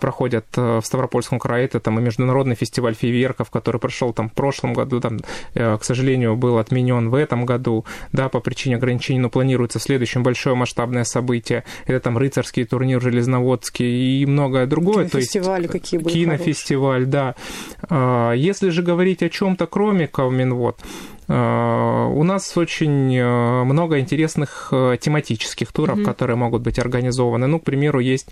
проходят 0.00 0.46
в 0.54 0.82
Ставропольском 0.82 1.38
крае, 1.38 1.64
это 1.64 1.80
там 1.80 1.98
и 1.98 2.02
международный 2.02 2.54
фестиваль 2.54 2.94
фейерверков, 2.94 3.50
который 3.50 3.80
прошел 3.80 4.12
там 4.12 4.28
в 4.28 4.32
прошлом 4.32 4.74
году, 4.74 5.00
там, 5.00 5.20
к 5.54 5.80
сожалению, 5.82 6.36
был 6.36 6.58
отменен 6.58 7.08
в 7.10 7.14
этом 7.14 7.46
году, 7.46 7.84
да, 8.12 8.28
по 8.28 8.40
причине 8.40 8.76
ограничений, 8.76 9.20
но 9.20 9.30
планируется 9.30 9.78
в 9.78 9.82
следующем 9.82 10.22
большое 10.22 10.54
масштабное 10.56 11.04
событие 11.04 11.21
события. 11.22 11.64
Это 11.86 12.00
там 12.00 12.18
рыцарский 12.18 12.64
турнир 12.64 13.00
железноводский 13.00 14.22
и 14.22 14.26
многое 14.26 14.66
другое. 14.66 15.08
Кинофестивали 15.08 15.66
То 15.66 15.72
есть, 15.74 15.84
какие 15.84 16.00
были 16.00 16.12
Кинофестиваль, 16.12 17.04
хорошие. 17.04 17.10
да. 17.10 17.34
А, 17.88 18.32
если 18.32 18.70
же 18.70 18.82
говорить 18.82 19.22
о 19.22 19.28
чем-то 19.28 19.66
кроме 19.66 20.08
Калминвод, 20.08 20.80
у 21.34 22.24
нас 22.24 22.56
очень 22.56 23.16
э, 23.16 23.64
много 23.64 24.00
интересных 24.00 24.68
э, 24.72 24.96
тематических 25.00 25.72
туров, 25.72 25.98
mm-hmm. 25.98 26.04
которые 26.04 26.36
могут 26.36 26.62
быть 26.62 26.78
организованы. 26.78 27.46
Ну, 27.46 27.58
к 27.58 27.64
примеру, 27.64 28.00
есть 28.00 28.28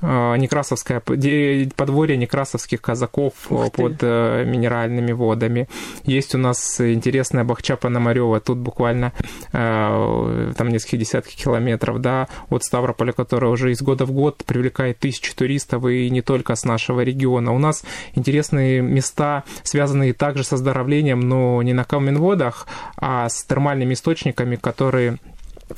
Некрасовское 0.00 1.00
подворье 1.00 2.16
некрасовских 2.16 2.80
казаков 2.80 3.34
под 3.48 4.02
минеральными 4.02 5.12
водами. 5.12 5.68
Есть 6.04 6.34
у 6.34 6.38
нас 6.38 6.80
интересная 6.80 7.44
Бахча 7.44 7.76
Пономарева, 7.76 8.40
тут 8.40 8.58
буквально 8.58 9.12
там 9.52 10.68
несколько 10.68 10.96
десятков 10.96 11.34
километров, 11.34 12.00
да, 12.00 12.28
от 12.50 12.64
Ставрополя, 12.64 13.12
которая 13.12 13.50
уже 13.50 13.70
из 13.70 13.82
года 13.82 14.04
в 14.04 14.12
год 14.12 14.42
привлекает 14.44 14.98
тысячи 14.98 15.34
туристов 15.34 15.86
и 15.86 16.10
не 16.10 16.22
только 16.22 16.54
с 16.54 16.64
нашего 16.64 17.02
региона. 17.02 17.52
У 17.52 17.58
нас 17.58 17.84
интересные 18.14 18.80
места, 18.80 19.44
связанные 19.62 20.12
также 20.12 20.44
со 20.44 20.56
оздоровлением, 20.62 21.20
но 21.20 21.62
не 21.62 21.72
на 21.72 21.84
Каменводе, 21.84 22.41
водах, 22.42 22.66
а 22.96 23.28
с 23.28 23.44
термальными 23.44 23.94
источниками, 23.94 24.56
которые 24.56 25.18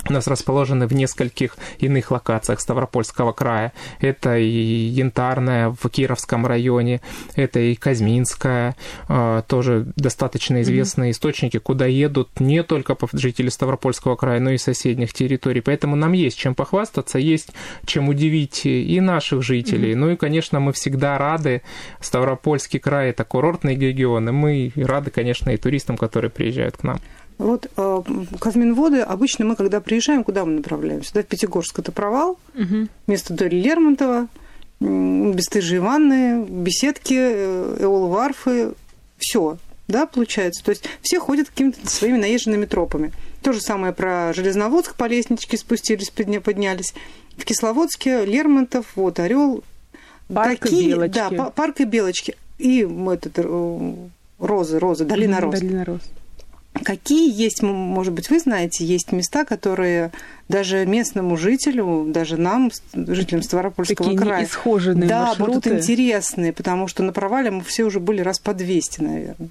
у 0.08 0.12
нас 0.12 0.26
расположены 0.26 0.86
в 0.86 0.92
нескольких 0.92 1.56
иных 1.78 2.10
локациях 2.10 2.60
Ставропольского 2.60 3.32
края. 3.32 3.72
Это 4.00 4.36
и 4.36 4.46
Янтарная 4.46 5.70
в 5.70 5.88
Кировском 5.88 6.46
районе, 6.46 7.00
это 7.34 7.60
и 7.60 7.74
Казминская, 7.74 8.76
а, 9.08 9.42
тоже 9.42 9.86
достаточно 9.96 10.62
известные 10.62 11.08
mm-hmm. 11.08 11.12
источники, 11.12 11.58
куда 11.58 11.86
едут 11.86 12.40
не 12.40 12.62
только 12.62 12.96
жители 13.12 13.48
Ставропольского 13.48 14.16
края, 14.16 14.40
но 14.40 14.50
и 14.50 14.58
соседних 14.58 15.12
территорий. 15.12 15.60
Поэтому 15.60 15.96
нам 15.96 16.12
есть 16.12 16.38
чем 16.38 16.54
похвастаться, 16.54 17.18
есть 17.18 17.50
чем 17.86 18.08
удивить 18.08 18.66
и 18.66 19.00
наших 19.00 19.42
жителей. 19.42 19.92
Mm-hmm. 19.92 19.96
Ну 19.96 20.10
и, 20.10 20.16
конечно, 20.16 20.60
мы 20.60 20.72
всегда 20.72 21.18
рады. 21.18 21.62
Ставропольский 22.00 22.78
край– 22.78 23.10
это 23.10 23.24
курортный 23.24 23.76
регион, 23.76 24.28
и 24.28 24.32
мы 24.32 24.72
рады, 24.76 25.10
конечно, 25.10 25.50
и 25.50 25.56
туристам, 25.56 25.96
которые 25.96 26.30
приезжают 26.30 26.76
к 26.76 26.82
нам. 26.82 27.00
Вот 27.38 27.70
э, 27.76 28.02
Казминводы, 28.38 29.00
обычно 29.00 29.44
мы, 29.44 29.56
когда 29.56 29.80
приезжаем, 29.80 30.24
куда 30.24 30.44
мы 30.44 30.52
направляемся? 30.52 31.14
Да, 31.14 31.22
в 31.22 31.26
Пятигорск 31.26 31.78
это 31.78 31.90
провал, 31.90 32.38
угу. 32.54 32.88
место 33.06 33.34
Дори 33.34 33.60
Лермонтова, 33.60 34.28
бесстыжие 34.80 35.80
ванны, 35.80 36.44
беседки, 36.44 37.14
э, 37.14 37.76
эол 37.80 38.08
варфы, 38.08 38.74
все, 39.18 39.58
да, 39.88 40.06
получается. 40.06 40.64
То 40.64 40.70
есть 40.70 40.84
все 41.02 41.18
ходят 41.18 41.48
какими-то 41.48 41.88
своими 41.88 42.18
наезженными 42.18 42.66
тропами. 42.66 43.12
То 43.42 43.52
же 43.52 43.60
самое 43.60 43.92
про 43.92 44.32
Железноводск 44.32 44.94
по 44.94 45.06
лестничке 45.06 45.56
спустились, 45.56 46.10
поднялись. 46.10 46.94
В 47.36 47.44
Кисловодске 47.44 48.24
Лермонтов, 48.24 48.86
вот 48.94 49.18
Орел. 49.18 49.64
Парк 50.32 50.60
Такие, 50.60 50.82
и 50.82 50.88
Белочки. 50.92 51.14
Да, 51.14 51.50
парк 51.50 51.80
и 51.80 51.84
Белочки. 51.84 52.36
И 52.58 52.80
этот, 52.80 53.32
э, 53.36 53.94
Розы, 54.38 54.78
Розы, 54.78 55.04
Долина 55.04 55.40
Роз. 55.40 55.60
Долина 55.60 55.84
Роз. 55.84 56.00
Какие 56.82 57.32
есть, 57.32 57.62
может 57.62 58.12
быть, 58.12 58.30
вы 58.30 58.40
знаете, 58.40 58.84
есть 58.84 59.12
места, 59.12 59.44
которые 59.44 60.10
даже 60.48 60.84
местному 60.84 61.36
жителю, 61.36 62.06
даже 62.08 62.36
нам, 62.36 62.70
жителям 62.92 63.42
Ставропольского 63.42 64.10
Такие 64.10 64.18
края, 64.18 64.48
да, 64.94 65.26
маршруты. 65.26 65.50
будут 65.50 65.66
интересные, 65.68 66.52
потому 66.52 66.88
что 66.88 67.04
на 67.04 67.12
провале 67.12 67.52
мы 67.52 67.62
все 67.62 67.84
уже 67.84 68.00
были 68.00 68.22
раз 68.22 68.40
по 68.40 68.54
200, 68.54 69.00
наверное. 69.02 69.48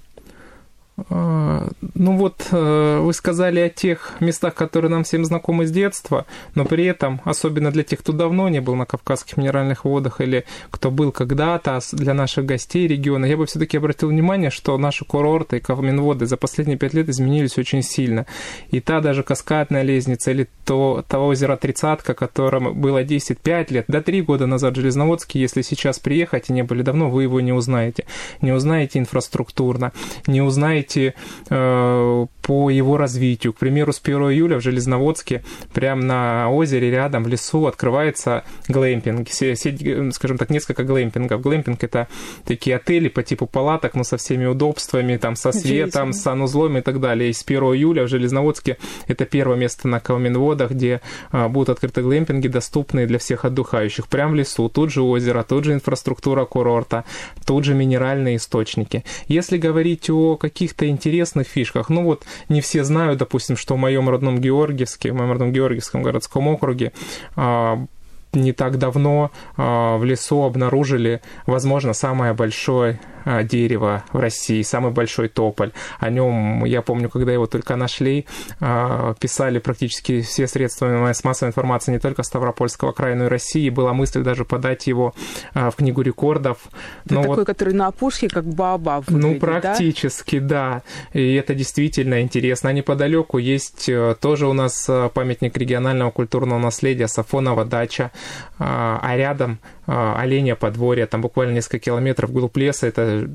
А, 1.10 1.68
ну 1.96 2.18
вот, 2.18 2.48
э, 2.52 3.00
вы 3.00 3.14
сказали 3.14 3.60
о 3.60 3.70
тех 3.70 4.14
местах, 4.20 4.54
которые 4.56 4.90
нам 4.92 5.04
всем 5.04 5.26
знакомы 5.26 5.66
с 5.68 5.72
детства, 5.72 6.26
но 6.56 6.66
при 6.66 6.86
этом, 6.86 7.22
особенно 7.26 7.72
для 7.72 7.84
тех, 7.84 8.00
кто 8.00 8.14
давно 8.14 8.50
не 8.50 8.62
был 8.62 8.76
на 8.76 8.86
Кавказских 8.86 9.38
минеральных 9.38 9.86
водах 9.86 10.22
или 10.22 10.46
кто 10.70 10.92
был 10.92 11.12
когда-то 11.12 11.80
для 11.92 12.14
наших 12.14 12.46
гостей 12.46 12.88
региона, 12.88 13.26
я 13.26 13.38
бы 13.38 13.46
все-таки 13.46 13.78
обратил 13.78 14.10
внимание, 14.10 14.50
что 14.50 14.78
наши 14.78 15.06
курорты 15.06 15.58
и 15.58 15.60
Кавминводы 15.60 16.26
за 16.26 16.38
последние 16.38 16.78
пять 16.78 16.94
лет 16.94 17.10
изменились 17.10 17.58
очень 17.58 17.82
сильно. 17.82 18.26
И 18.70 18.80
та 18.80 19.02
даже 19.02 19.24
каскадная 19.24 19.84
лестница 19.84 20.32
или 20.32 20.48
то, 20.66 21.04
то 21.08 21.20
озеро 21.20 21.58
Тридцатка, 21.58 22.14
которому 22.14 22.74
было 22.74 23.04
10-5 23.04 23.74
лет, 23.74 23.86
до 23.88 24.02
3 24.02 24.22
года 24.22 24.46
назад 24.48 24.76
Железноводский, 24.76 25.42
если 25.42 25.62
сейчас 25.62 26.00
приехать 26.00 26.50
и 26.50 26.54
не 26.54 26.64
были 26.64 26.82
давно, 26.82 27.10
вы 27.10 27.24
его 27.24 27.42
не 27.42 27.52
узнаете. 27.52 28.06
Не 28.42 28.52
узнаете 28.52 29.00
инфраструктурно, 29.00 29.92
не 30.28 30.42
узнаете 30.42 30.93
смотрите 30.94 31.14
э, 31.50 32.26
по 32.42 32.70
его 32.70 32.98
развитию. 32.98 33.54
К 33.54 33.58
примеру, 33.58 33.94
с 33.94 34.02
1 34.04 34.20
июля 34.32 34.58
в 34.58 34.62
Железноводске, 34.62 35.44
прямо 35.74 36.04
на 36.04 36.50
озере 36.52 36.92
рядом 36.92 37.24
в 37.24 37.28
лесу 37.28 37.66
открывается 37.66 38.44
глэмпинг. 38.68 39.30
Сеть, 39.30 39.82
скажем 40.14 40.38
так, 40.38 40.50
несколько 40.50 40.84
глэмпингов. 40.84 41.42
Глэмпинг— 41.42 41.82
это 41.86 42.08
такие 42.46 42.76
отели 42.76 43.08
по 43.08 43.24
типу 43.24 43.48
палаток, 43.48 43.96
но 43.96 44.04
со 44.04 44.18
всеми 44.18 44.46
удобствами, 44.46 45.16
там, 45.18 45.36
со 45.36 45.52
светом, 45.54 46.12
с 46.12 46.22
санузлом 46.22 46.78
и 46.78 46.82
так 46.82 47.00
далее. 47.00 47.30
И 47.30 47.34
с 47.34 47.44
1 47.44 47.64
июля 47.64 48.04
в 48.04 48.10
Железноводске 48.10 48.78
это 49.08 49.26
первое 49.26 49.58
место 49.58 49.88
на 49.88 50.00
Калминводах, 50.00 50.72
где 50.72 51.02
а, 51.32 51.48
будут 51.48 51.70
открыты 51.70 52.02
глэмпинги, 52.02 52.50
доступные 52.50 53.08
для 53.08 53.20
всех 53.20 53.46
отдыхающих. 53.46 54.08
Прямо 54.10 54.34
в 54.34 54.36
лесу, 54.36 54.68
тут 54.68 54.92
же 54.92 55.02
озеро, 55.02 55.44
тут 55.44 55.64
же 55.64 55.74
инфраструктура 55.74 56.44
курорта, 56.44 57.06
тут 57.46 57.64
же 57.64 57.74
минеральные 57.74 58.36
источники. 58.36 59.06
Если 59.28 59.58
говорить 59.58 60.10
о 60.10 60.36
каких 60.36 60.73
каких-то 60.74 60.88
интересных 60.88 61.48
фишках. 61.48 61.90
Ну 61.90 62.04
вот, 62.04 62.26
не 62.50 62.62
все 62.62 62.84
знают, 62.84 63.20
допустим, 63.20 63.56
что 63.56 63.76
в 63.76 63.78
моем 63.78 64.10
родном 64.10 64.40
Георгиевске, 64.40 65.12
в 65.12 65.16
моем 65.16 65.32
родном 65.32 65.54
Георгиевском 65.54 66.04
городском 66.04 66.48
округе 66.48 66.92
а, 67.36 67.86
не 68.34 68.54
так 68.54 68.78
давно 68.78 69.32
в 69.58 70.02
лесу 70.04 70.44
обнаружили, 70.44 71.22
возможно, 71.46 71.94
самое 71.94 72.34
большое 72.34 73.00
а, 73.26 73.44
дерево 73.44 74.04
в 74.12 74.20
России, 74.20 74.62
самый 74.62 74.92
большой 74.92 75.30
тополь. 75.30 75.72
О 76.00 76.10
нем, 76.10 76.66
я 76.66 76.82
помню, 76.82 77.10
когда 77.10 77.32
его 77.32 77.46
только 77.46 77.76
нашли, 77.76 78.26
а, 78.60 79.14
писали 79.20 79.60
практически 79.60 80.22
все 80.22 80.48
средства 80.48 80.88
массовой 81.24 81.50
информации 81.50 81.94
не 81.94 82.00
только 82.00 82.24
Ставропольского 82.24 82.92
края, 82.92 83.16
но 83.16 83.26
и 83.26 83.28
России. 83.28 83.70
Была 83.70 83.94
мысль 83.94 84.22
даже 84.22 84.46
подать 84.46 84.88
его 84.88 85.14
а, 85.54 85.72
в 85.72 85.76
книгу 85.78 86.02
рекордов. 86.02 86.58
Это 87.06 87.16
но 87.16 87.22
такой, 87.22 87.38
вот... 87.38 87.48
который 87.48 87.74
на 87.74 87.88
опушке, 87.88 88.28
как 88.28 88.46
баобаб 88.46 89.06
Ну, 89.10 89.40
практически, 89.40 90.40
да? 90.40 90.84
да. 91.14 91.20
И 91.20 91.34
это 91.36 91.56
действительно 91.56 92.22
интересно. 92.22 92.70
А 92.70 92.74
неподалеку 92.74 93.38
есть 93.38 93.88
э, 93.88 94.16
тоже 94.20 94.48
у 94.48 94.54
нас 94.54 94.86
э, 94.90 95.10
памятник 95.14 95.58
регионального 95.58 96.12
культурного 96.12 96.60
наследия 96.60 97.08
Сафонова 97.08 97.66
дача, 97.66 98.12
а 98.60 99.14
рядом 99.16 99.60
оленя 99.86 100.56
подворье, 100.56 101.06
там 101.06 101.22
буквально 101.22 101.54
несколько 101.54 101.80
километров 101.80 102.30
вглубь 102.30 102.58
леса, 102.58 102.88
это 102.88 103.30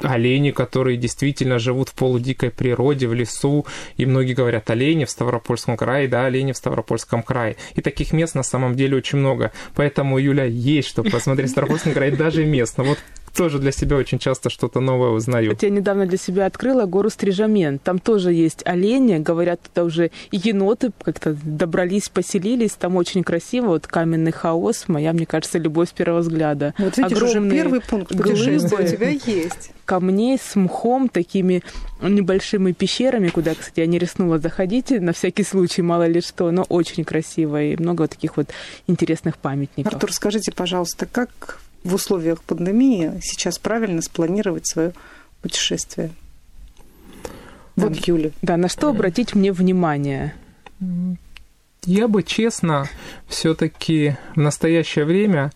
олени, 0.00 0.52
которые 0.52 0.96
действительно 0.96 1.58
живут 1.58 1.90
в 1.90 1.94
полудикой 1.94 2.50
природе, 2.50 3.06
в 3.06 3.12
лесу, 3.12 3.66
и 3.98 4.06
многие 4.06 4.32
говорят 4.32 4.70
олени 4.70 5.04
в 5.04 5.10
Ставропольском 5.10 5.76
крае, 5.76 6.08
да, 6.08 6.24
олени 6.24 6.52
в 6.52 6.56
Ставропольском 6.56 7.22
крае. 7.22 7.56
И 7.74 7.82
таких 7.82 8.14
мест 8.14 8.34
на 8.34 8.42
самом 8.42 8.74
деле 8.74 8.96
очень 8.96 9.18
много. 9.18 9.52
Поэтому, 9.74 10.18
Юля, 10.18 10.44
есть 10.44 10.88
что 10.88 11.02
посмотреть 11.02 11.50
в 11.50 11.52
Ставропольском 11.52 11.92
крае, 11.92 12.12
даже 12.12 12.44
местно. 12.46 12.84
Вот 12.84 12.98
тоже 13.32 13.58
для 13.58 13.72
себя 13.72 13.96
очень 13.96 14.18
часто 14.18 14.50
что-то 14.50 14.80
новое 14.80 15.10
узнаю. 15.10 15.50
Вот 15.50 15.62
я 15.62 15.70
недавно 15.70 16.06
для 16.06 16.18
себя 16.18 16.46
открыла 16.46 16.86
гору 16.86 17.10
Стрижамен. 17.10 17.78
Там 17.78 17.98
тоже 17.98 18.32
есть 18.32 18.62
олени, 18.66 19.18
говорят, 19.18 19.60
туда 19.60 19.84
уже 19.84 20.10
еноты 20.30 20.92
как-то 21.02 21.36
добрались, 21.42 22.08
поселились. 22.08 22.72
Там 22.72 22.96
очень 22.96 23.22
красиво, 23.24 23.68
вот 23.68 23.86
каменный 23.86 24.32
хаос. 24.32 24.84
Моя, 24.88 25.12
мне 25.12 25.26
кажется, 25.26 25.58
любовь 25.58 25.90
с 25.90 25.92
первого 25.92 26.20
взгляда. 26.20 26.74
Вот 26.78 26.96
видишь, 26.96 27.12
Огромные 27.12 27.40
уже 27.40 27.50
первый 27.50 27.80
пункт 27.80 28.16
путешествия 28.16 28.84
у 28.84 28.86
тебя 28.86 29.08
есть. 29.08 29.70
Камней 29.84 30.38
с 30.38 30.54
мхом, 30.54 31.08
такими 31.08 31.62
небольшими 32.00 32.72
пещерами, 32.72 33.28
куда, 33.28 33.54
кстати, 33.54 33.80
я 33.80 33.86
не 33.86 33.98
рискнула 33.98 34.38
заходить, 34.38 34.90
на 34.90 35.12
всякий 35.12 35.42
случай, 35.42 35.82
мало 35.82 36.06
ли 36.06 36.20
что, 36.20 36.50
но 36.50 36.62
очень 36.68 37.04
красиво 37.04 37.62
и 37.62 37.76
много 37.76 38.02
вот 38.02 38.10
таких 38.10 38.36
вот 38.36 38.48
интересных 38.86 39.38
памятников. 39.38 39.92
Артур, 39.92 40.12
скажите, 40.12 40.52
пожалуйста, 40.52 41.06
как 41.06 41.58
в 41.84 41.94
условиях 41.94 42.42
пандемии 42.42 43.20
сейчас 43.22 43.58
правильно 43.58 44.02
спланировать 44.02 44.66
свое 44.66 44.92
путешествие? 45.40 46.10
Вот, 47.76 47.92
да, 47.92 47.98
Юля. 48.04 48.30
Да, 48.42 48.56
на 48.56 48.68
что 48.68 48.88
обратить 48.88 49.34
мне 49.34 49.52
внимание? 49.52 50.34
Я 51.84 52.06
бы 52.06 52.22
честно 52.22 52.88
все-таки 53.26 54.16
в 54.36 54.40
настоящее 54.40 55.04
время 55.04 55.52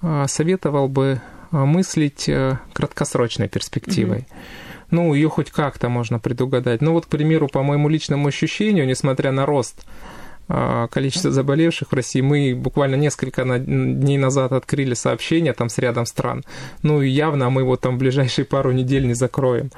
а, 0.00 0.26
советовал 0.28 0.88
бы 0.88 1.20
а, 1.50 1.64
мыслить 1.64 2.28
э, 2.28 2.58
краткосрочной 2.72 3.48
перспективой. 3.48 4.18
Mm-hmm. 4.18 4.84
Ну, 4.90 5.14
ее 5.14 5.28
хоть 5.28 5.50
как-то 5.50 5.88
можно 5.88 6.20
предугадать. 6.20 6.80
Ну, 6.80 6.92
вот, 6.92 7.06
к 7.06 7.08
примеру, 7.08 7.48
по 7.48 7.62
моему 7.62 7.88
личному 7.88 8.28
ощущению, 8.28 8.86
несмотря 8.86 9.32
на 9.32 9.46
рост 9.46 9.84
количество 10.46 11.30
заболевших 11.30 11.90
в 11.90 11.94
России. 11.94 12.20
Мы 12.20 12.54
буквально 12.54 12.96
несколько 12.96 13.44
дней 13.44 14.18
назад 14.18 14.52
открыли 14.52 14.94
сообщение 14.94 15.52
там 15.52 15.68
с 15.68 15.78
рядом 15.78 16.06
стран. 16.06 16.44
Ну 16.82 17.00
явно 17.00 17.50
мы 17.50 17.62
его 17.62 17.76
там 17.76 17.96
в 17.96 17.98
ближайшие 17.98 18.44
пару 18.44 18.72
недель 18.72 19.06
не 19.06 19.14
закроем. 19.14 19.70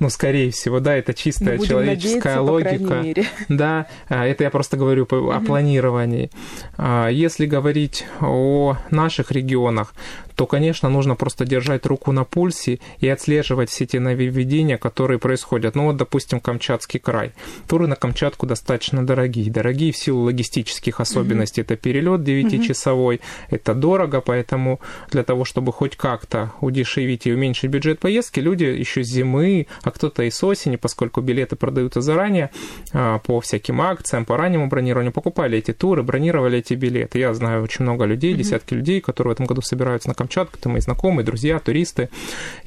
Ну, 0.00 0.10
скорее 0.10 0.50
всего, 0.52 0.78
да, 0.78 0.94
это 0.94 1.12
чистая 1.12 1.58
человеческая 1.58 2.40
логика. 2.40 3.04
Да, 3.48 3.86
а, 4.08 4.26
это 4.26 4.44
я 4.44 4.50
просто 4.50 4.76
говорю 4.76 5.04
о 5.10 5.40
планировании. 5.40 6.30
А, 6.76 7.08
если 7.08 7.46
говорить 7.46 8.06
о 8.20 8.76
наших 8.90 9.32
регионах, 9.32 9.94
то, 10.38 10.46
конечно, 10.46 10.88
нужно 10.88 11.16
просто 11.16 11.44
держать 11.44 11.84
руку 11.84 12.12
на 12.12 12.22
пульсе 12.22 12.78
и 13.00 13.08
отслеживать 13.08 13.70
все 13.70 13.86
те 13.86 13.98
нововведения, 13.98 14.78
которые 14.78 15.18
происходят. 15.18 15.74
Ну 15.74 15.86
вот, 15.86 15.96
допустим, 15.96 16.38
Камчатский 16.38 17.00
край. 17.00 17.32
Туры 17.66 17.88
на 17.88 17.96
Камчатку 17.96 18.46
достаточно 18.46 19.04
дорогие. 19.04 19.50
Дорогие 19.50 19.90
в 19.90 19.96
силу 19.96 20.22
логистических 20.22 21.00
особенностей. 21.00 21.62
Mm-hmm. 21.62 21.64
Это 21.64 21.76
перелет 21.76 22.20
9-часовой, 22.20 23.16
mm-hmm. 23.16 23.46
это 23.50 23.74
дорого, 23.74 24.20
поэтому 24.20 24.78
для 25.10 25.24
того, 25.24 25.44
чтобы 25.44 25.72
хоть 25.72 25.96
как-то 25.96 26.52
удешевить 26.60 27.26
и 27.26 27.32
уменьшить 27.32 27.68
бюджет 27.68 27.98
поездки, 27.98 28.38
люди 28.38 28.62
еще 28.62 29.02
с 29.02 29.08
зимы, 29.08 29.66
а 29.82 29.90
кто-то 29.90 30.22
и 30.22 30.30
с 30.30 30.44
осени, 30.44 30.76
поскольку 30.76 31.20
билеты 31.20 31.56
продаются 31.56 32.00
заранее 32.00 32.50
а, 32.92 33.18
по 33.18 33.40
всяким 33.40 33.80
акциям, 33.80 34.24
по 34.24 34.36
раннему 34.36 34.68
бронированию, 34.68 35.10
покупали 35.10 35.58
эти 35.58 35.72
туры, 35.72 36.04
бронировали 36.04 36.58
эти 36.58 36.74
билеты. 36.74 37.18
Я 37.18 37.34
знаю 37.34 37.64
очень 37.64 37.82
много 37.82 38.04
людей, 38.04 38.34
mm-hmm. 38.34 38.36
десятки 38.36 38.74
людей, 38.74 39.00
которые 39.00 39.32
в 39.32 39.34
этом 39.34 39.46
году 39.46 39.62
собираются 39.62 40.08
на 40.08 40.14
Камчатку 40.14 40.27
Камчатку, 40.28 40.58
это 40.58 40.68
мои 40.68 40.80
знакомые, 40.82 41.24
друзья, 41.24 41.58
туристы, 41.58 42.10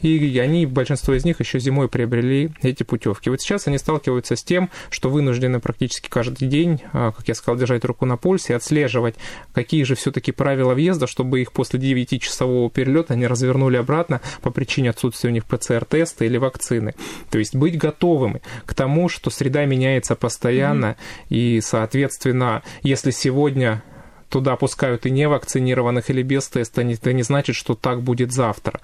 и 0.01 0.39
они, 0.39 0.65
большинство 0.65 1.13
из 1.13 1.25
них 1.25 1.39
еще 1.39 1.59
зимой 1.59 1.89
приобрели 1.89 2.49
эти 2.63 2.81
путевки. 2.81 3.29
Вот 3.29 3.39
сейчас 3.39 3.67
они 3.67 3.77
сталкиваются 3.77 4.35
с 4.35 4.43
тем, 4.43 4.71
что 4.89 5.11
вынуждены 5.11 5.59
практически 5.59 6.09
каждый 6.09 6.47
день, 6.47 6.81
а, 6.91 7.11
как 7.11 7.27
я 7.27 7.35
сказал, 7.35 7.59
держать 7.59 7.85
руку 7.85 8.05
на 8.07 8.17
пульсе, 8.17 8.55
отслеживать, 8.55 9.13
какие 9.53 9.83
же 9.83 9.93
все-таки 9.93 10.31
правила 10.31 10.73
въезда, 10.73 11.05
чтобы 11.05 11.41
их 11.41 11.51
после 11.51 11.79
9-часового 11.79 12.71
перелета 12.71 13.15
не 13.15 13.27
развернули 13.27 13.77
обратно 13.77 14.21
по 14.41 14.49
причине 14.49 14.89
отсутствия 14.89 15.29
у 15.29 15.33
них 15.33 15.45
ПЦР-теста 15.45 16.25
или 16.25 16.37
вакцины. 16.37 16.95
То 17.29 17.37
есть 17.37 17.55
быть 17.55 17.77
готовыми 17.77 18.41
к 18.65 18.73
тому, 18.73 19.07
что 19.07 19.29
среда 19.29 19.65
меняется 19.65 20.15
постоянно, 20.15 20.95
mm-hmm. 21.29 21.35
и, 21.35 21.61
соответственно, 21.61 22.63
если 22.81 23.11
сегодня 23.11 23.83
туда 24.31 24.55
пускают 24.55 25.05
и 25.05 25.11
невакцинированных 25.11 26.09
или 26.09 26.23
без 26.23 26.47
теста, 26.47 26.81
это 26.81 27.13
не 27.13 27.23
значит, 27.23 27.55
что 27.55 27.75
так 27.75 28.01
будет 28.01 28.31
завтра. 28.31 28.81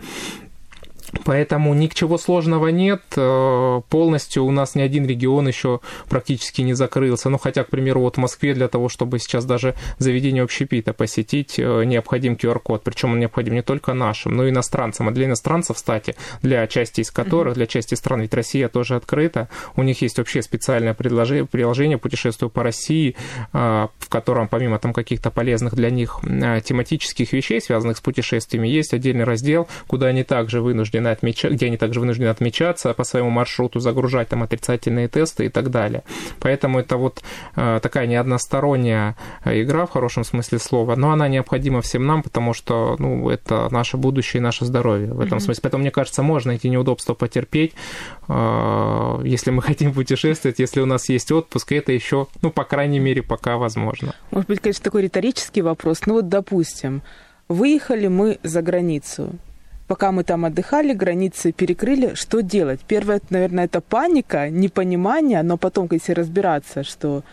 Поэтому 1.23 1.73
ничего 1.73 2.17
сложного 2.17 2.67
нет. 2.67 3.01
Э, 3.15 3.81
полностью 3.89 4.43
у 4.43 4.51
нас 4.51 4.75
ни 4.75 4.81
один 4.81 5.05
регион 5.05 5.47
еще 5.47 5.79
практически 6.09 6.61
не 6.61 6.73
закрылся. 6.73 7.29
Ну, 7.29 7.37
хотя, 7.37 7.63
к 7.63 7.69
примеру, 7.69 8.01
вот 8.01 8.15
в 8.15 8.19
Москве 8.19 8.53
для 8.53 8.67
того, 8.67 8.89
чтобы 8.89 9.19
сейчас 9.19 9.45
даже 9.45 9.75
заведение 9.99 10.43
общепита 10.43 10.93
посетить, 10.93 11.55
э, 11.57 11.83
необходим 11.85 12.33
QR-код. 12.33 12.83
Причем 12.83 13.13
он 13.13 13.19
необходим 13.19 13.53
не 13.53 13.61
только 13.61 13.93
нашим, 13.93 14.35
но 14.35 14.45
и 14.45 14.49
иностранцам. 14.49 15.07
А 15.07 15.11
для 15.11 15.25
иностранцев, 15.25 15.77
кстати, 15.77 16.15
для 16.41 16.67
части 16.67 17.01
из 17.01 17.11
которых, 17.11 17.53
для 17.53 17.67
части 17.67 17.95
стран, 17.95 18.21
ведь 18.21 18.33
Россия 18.33 18.67
тоже 18.67 18.95
открыта, 18.95 19.49
у 19.75 19.83
них 19.83 20.01
есть 20.01 20.17
вообще 20.17 20.41
специальное 20.41 20.93
приложение 20.93 21.97
«Путешествую 21.97 22.49
по 22.49 22.63
России», 22.63 23.15
э, 23.53 23.87
в 23.97 24.09
котором 24.09 24.47
помимо 24.47 24.77
там 24.79 24.93
каких-то 24.93 25.31
полезных 25.31 25.75
для 25.75 25.89
них 25.89 26.19
тематических 26.21 27.31
вещей, 27.33 27.61
связанных 27.61 27.97
с 27.97 28.01
путешествиями, 28.01 28.67
есть 28.67 28.93
отдельный 28.93 29.23
раздел, 29.23 29.67
куда 29.87 30.07
они 30.07 30.23
также 30.23 30.61
вынуждены 30.97 31.07
отмечать, 31.09 31.51
где 31.53 31.67
они 31.67 31.77
также 31.77 31.99
вынуждены 31.99 32.27
отмечаться 32.27 32.93
по 32.93 33.03
своему 33.03 33.29
маршруту, 33.29 33.79
загружать 33.79 34.29
там 34.29 34.43
отрицательные 34.43 35.07
тесты 35.07 35.45
и 35.45 35.49
так 35.49 35.69
далее. 35.69 36.03
Поэтому 36.39 36.79
это 36.79 36.97
вот 36.97 37.23
э, 37.55 37.79
такая 37.81 38.07
не 38.07 38.15
односторонняя 38.15 39.15
э, 39.45 39.61
игра 39.61 39.85
в 39.85 39.91
хорошем 39.91 40.23
смысле 40.23 40.59
слова, 40.59 40.95
но 40.95 41.11
она 41.11 41.27
необходима 41.27 41.81
всем 41.81 42.05
нам, 42.05 42.23
потому 42.23 42.53
что 42.53 42.95
ну, 42.99 43.29
это 43.29 43.67
наше 43.71 43.97
будущее 43.97 44.39
и 44.39 44.43
наше 44.43 44.65
здоровье 44.65 45.13
в 45.13 45.19
этом 45.19 45.37
mm-hmm. 45.37 45.41
смысле. 45.41 45.61
Поэтому, 45.61 45.81
мне 45.81 45.91
кажется, 45.91 46.23
можно 46.23 46.51
эти 46.51 46.67
неудобства 46.67 47.13
потерпеть, 47.13 47.73
э, 48.27 49.21
если 49.23 49.51
мы 49.51 49.61
хотим 49.67 49.93
путешествовать, 49.93 50.59
если 50.59 50.81
у 50.81 50.85
нас 50.85 51.09
есть 51.09 51.31
отпуск, 51.31 51.71
и 51.71 51.75
это 51.75 51.91
еще, 51.91 52.27
ну, 52.41 52.51
по 52.51 52.63
крайней 52.63 52.99
мере, 52.99 53.21
пока 53.21 53.57
возможно. 53.57 54.13
Может 54.31 54.47
быть, 54.49 54.59
конечно, 54.59 54.83
такой 54.83 55.03
риторический 55.03 55.61
вопрос. 55.61 56.01
Ну 56.05 56.13
вот, 56.13 56.29
допустим, 56.29 57.01
выехали 57.47 58.07
мы 58.07 58.39
за 58.43 58.61
границу, 58.61 59.33
пока 59.87 60.11
мы 60.11 60.23
там 60.23 60.45
отдыхали, 60.45 60.93
границы 60.93 61.51
перекрыли, 61.51 62.13
что 62.13 62.41
делать? 62.41 62.81
Первое, 62.87 63.21
наверное, 63.29 63.65
это 63.65 63.81
паника, 63.81 64.49
непонимание, 64.49 65.41
но 65.43 65.57
потом, 65.57 65.87
если 65.91 66.13
разбираться, 66.13 66.83
что 66.83 67.23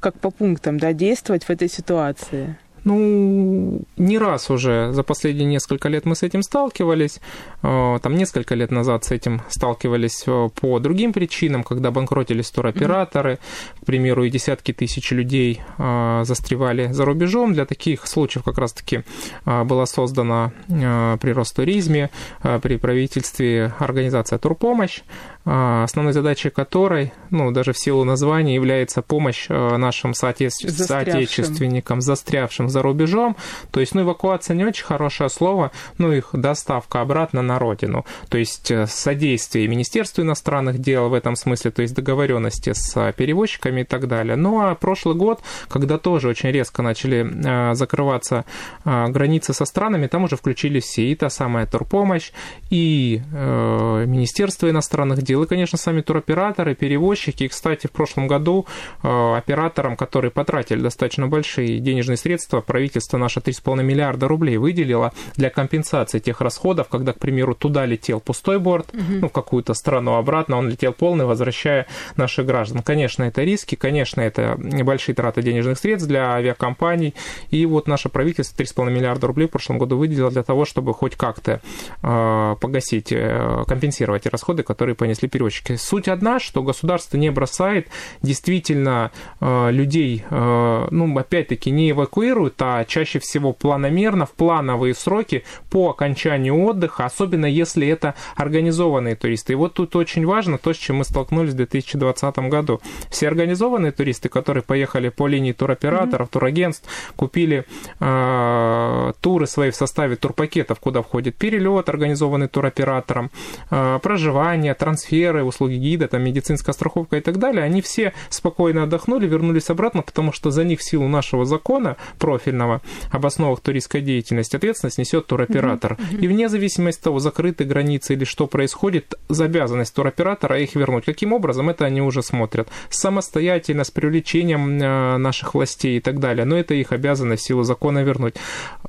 как 0.00 0.18
по 0.18 0.30
пунктам 0.30 0.80
да, 0.80 0.92
действовать 0.92 1.44
в 1.44 1.50
этой 1.50 1.68
ситуации. 1.68 2.56
Ну, 2.84 3.82
не 3.96 4.18
раз 4.18 4.50
уже 4.50 4.92
за 4.92 5.02
последние 5.02 5.46
несколько 5.46 5.88
лет 5.88 6.06
мы 6.06 6.14
с 6.14 6.22
этим 6.22 6.42
сталкивались. 6.42 7.20
Э, 7.62 7.98
там 8.02 8.16
несколько 8.16 8.54
лет 8.54 8.70
назад 8.70 9.04
с 9.04 9.10
этим 9.10 9.42
сталкивались 9.48 10.24
э, 10.26 10.48
по 10.60 10.78
другим 10.78 11.12
причинам, 11.12 11.62
когда 11.62 11.90
банкротились 11.90 12.50
туроператоры, 12.50 13.38
к 13.82 13.86
примеру, 13.86 14.24
и 14.24 14.30
десятки 14.30 14.72
тысяч 14.72 15.10
людей 15.10 15.60
э, 15.78 16.22
застревали 16.24 16.92
за 16.92 17.04
рубежом. 17.04 17.52
Для 17.52 17.66
таких 17.66 18.06
случаев 18.06 18.44
как 18.44 18.58
раз-таки 18.58 19.02
была 19.44 19.86
создана 19.86 20.52
при 20.68 21.32
Ростуризме, 21.32 22.10
при 22.42 22.76
правительстве 22.76 23.72
организация 23.78 24.38
«Турпомощь», 24.38 25.02
основной 25.50 26.12
задачей 26.12 26.50
которой, 26.50 27.12
ну, 27.30 27.50
даже 27.50 27.72
в 27.72 27.78
силу 27.78 28.04
названия, 28.04 28.54
является 28.54 29.02
помощь 29.02 29.46
а, 29.48 29.76
нашим 29.78 30.14
соотечественникам, 30.14 32.00
застрявшим 32.00 32.68
за 32.68 32.82
рубежом. 32.82 33.36
То 33.70 33.80
есть, 33.80 33.94
ну, 33.94 34.02
эвакуация 34.02 34.54
не 34.54 34.64
очень 34.64 34.84
хорошее 34.84 35.28
слово, 35.28 35.72
ну, 35.98 36.12
их 36.12 36.30
доставка 36.32 37.00
обратно 37.00 37.42
на 37.42 37.58
родину. 37.58 38.04
То 38.28 38.38
есть, 38.38 38.70
э, 38.70 38.86
содействие 38.86 39.66
Министерству 39.66 40.22
иностранных 40.22 40.78
дел 40.78 41.08
в 41.08 41.14
этом 41.14 41.34
смысле, 41.34 41.70
то 41.70 41.82
есть 41.82 41.94
договоренности 41.94 42.72
с 42.72 43.12
перевозчиками 43.12 43.80
и 43.80 43.84
так 43.84 44.06
далее. 44.06 44.36
Ну, 44.36 44.60
а 44.60 44.74
прошлый 44.74 45.16
год, 45.16 45.40
когда 45.68 45.98
тоже 45.98 46.28
очень 46.28 46.50
резко 46.50 46.82
начали 46.82 47.28
а, 47.44 47.74
закрываться 47.74 48.44
границы 48.84 49.52
со 49.52 49.64
странами, 49.64 50.06
там 50.06 50.24
уже 50.24 50.36
включились 50.36 50.98
и 50.98 51.14
та 51.14 51.30
самая 51.30 51.66
турпомощь, 51.66 52.32
и 52.70 53.22
э, 53.32 54.04
Министерство 54.06 54.70
иностранных 54.70 55.22
дел, 55.22 55.39
и, 55.44 55.46
конечно, 55.46 55.78
сами 55.78 56.00
туроператоры, 56.00 56.74
перевозчики. 56.74 57.44
И, 57.44 57.48
кстати, 57.48 57.86
в 57.86 57.92
прошлом 57.92 58.26
году 58.26 58.66
э, 59.02 59.34
операторам, 59.36 59.96
которые 59.96 60.30
потратили 60.30 60.80
достаточно 60.80 61.26
большие 61.26 61.78
денежные 61.78 62.16
средства, 62.16 62.60
правительство 62.60 63.18
наше 63.18 63.40
3,5 63.40 63.82
миллиарда 63.82 64.28
рублей 64.28 64.56
выделило 64.56 65.12
для 65.36 65.50
компенсации 65.50 66.18
тех 66.18 66.40
расходов, 66.40 66.88
когда, 66.88 67.12
к 67.12 67.18
примеру, 67.18 67.54
туда 67.54 67.86
летел 67.86 68.20
пустой 68.20 68.58
борт, 68.58 68.88
угу. 68.92 69.02
ну, 69.20 69.28
в 69.28 69.32
какую-то 69.32 69.74
страну 69.74 70.14
обратно, 70.14 70.56
он 70.56 70.68
летел 70.68 70.92
полный, 70.92 71.24
возвращая 71.24 71.86
наших 72.16 72.46
граждан. 72.46 72.82
Конечно, 72.82 73.24
это 73.24 73.42
риски, 73.42 73.74
конечно, 73.74 74.20
это 74.20 74.56
небольшие 74.58 75.14
траты 75.14 75.42
денежных 75.42 75.78
средств 75.78 76.08
для 76.08 76.32
авиакомпаний, 76.34 77.14
и 77.50 77.66
вот 77.66 77.88
наше 77.88 78.08
правительство 78.08 78.62
3,5 78.62 78.90
миллиарда 78.90 79.26
рублей 79.26 79.46
в 79.46 79.50
прошлом 79.50 79.78
году 79.78 79.96
выделило 79.96 80.30
для 80.30 80.42
того, 80.42 80.64
чтобы 80.64 80.94
хоть 80.94 81.16
как-то 81.16 81.60
э, 82.02 82.56
погасить, 82.60 83.12
э, 83.12 83.64
компенсировать 83.66 84.24
те 84.24 84.28
расходы, 84.28 84.62
которые 84.62 84.94
понесли 84.94 85.19
перевозчики. 85.28 85.76
Суть 85.76 86.08
одна, 86.08 86.40
что 86.40 86.62
государство 86.62 87.16
не 87.16 87.30
бросает 87.30 87.88
действительно 88.22 89.10
э, 89.40 89.70
людей, 89.70 90.24
э, 90.28 90.88
ну, 90.90 91.18
опять-таки, 91.18 91.70
не 91.70 91.90
эвакуирует, 91.90 92.54
а 92.60 92.84
чаще 92.84 93.18
всего 93.18 93.52
планомерно, 93.52 94.26
в 94.26 94.32
плановые 94.32 94.94
сроки 94.94 95.44
по 95.70 95.90
окончанию 95.90 96.56
отдыха, 96.64 97.04
особенно 97.04 97.46
если 97.46 97.86
это 97.86 98.14
организованные 98.36 99.16
туристы. 99.16 99.52
И 99.52 99.56
вот 99.56 99.74
тут 99.74 99.96
очень 99.96 100.26
важно 100.26 100.58
то, 100.58 100.72
с 100.72 100.76
чем 100.76 100.96
мы 100.96 101.04
столкнулись 101.04 101.52
в 101.52 101.56
2020 101.56 102.38
году. 102.50 102.80
Все 103.10 103.28
организованные 103.28 103.92
туристы, 103.92 104.28
которые 104.28 104.62
поехали 104.62 105.08
по 105.08 105.26
линии 105.26 105.52
туроператоров, 105.52 106.28
mm-hmm. 106.28 106.32
турагентств, 106.32 106.88
купили 107.16 107.64
э, 107.98 109.12
туры 109.20 109.46
свои 109.46 109.70
в 109.70 109.76
составе 109.76 110.16
турпакетов, 110.16 110.80
куда 110.80 111.02
входит 111.02 111.36
перелет, 111.36 111.88
организованный 111.88 112.48
туроператором, 112.48 113.30
э, 113.70 113.98
проживание, 114.02 114.74
трансферы, 115.10 115.44
услуги 115.44 115.74
гида, 115.74 116.08
там, 116.08 116.22
медицинская 116.22 116.72
страховка 116.72 117.16
и 117.16 117.20
так 117.20 117.38
далее, 117.38 117.64
они 117.64 117.80
все 117.80 118.12
спокойно 118.28 118.84
отдохнули, 118.84 119.26
вернулись 119.26 119.70
обратно, 119.70 120.02
потому 120.02 120.32
что 120.32 120.50
за 120.50 120.64
них 120.64 120.80
в 120.80 120.82
силу 120.82 121.08
нашего 121.08 121.44
закона 121.44 121.96
профильного 122.18 122.80
об 123.10 123.26
основах 123.26 123.60
туристской 123.60 124.00
деятельности 124.00 124.56
ответственность 124.56 124.98
несет 124.98 125.26
туроператор. 125.26 125.92
Mm-hmm. 125.92 126.20
И 126.20 126.28
вне 126.28 126.48
зависимости 126.48 127.00
от 127.00 127.04
того, 127.04 127.18
закрыты 127.18 127.64
границы 127.64 128.14
или 128.14 128.24
что 128.24 128.46
происходит, 128.46 129.14
за 129.28 129.44
обязанность 129.44 129.94
туроператора 129.94 130.60
их 130.60 130.76
вернуть. 130.76 131.04
Каким 131.04 131.32
образом, 131.32 131.70
это 131.70 131.84
они 131.84 132.02
уже 132.02 132.22
смотрят. 132.22 132.68
Самостоятельно, 132.88 133.84
с 133.84 133.90
привлечением 133.90 134.80
э, 134.80 135.16
наших 135.18 135.54
властей 135.54 135.96
и 135.96 136.00
так 136.00 136.20
далее. 136.20 136.44
Но 136.44 136.56
это 136.56 136.74
их 136.74 136.92
обязанность 136.92 137.42
в 137.42 137.46
силу 137.46 137.62
закона 137.62 138.04
вернуть. 138.04 138.34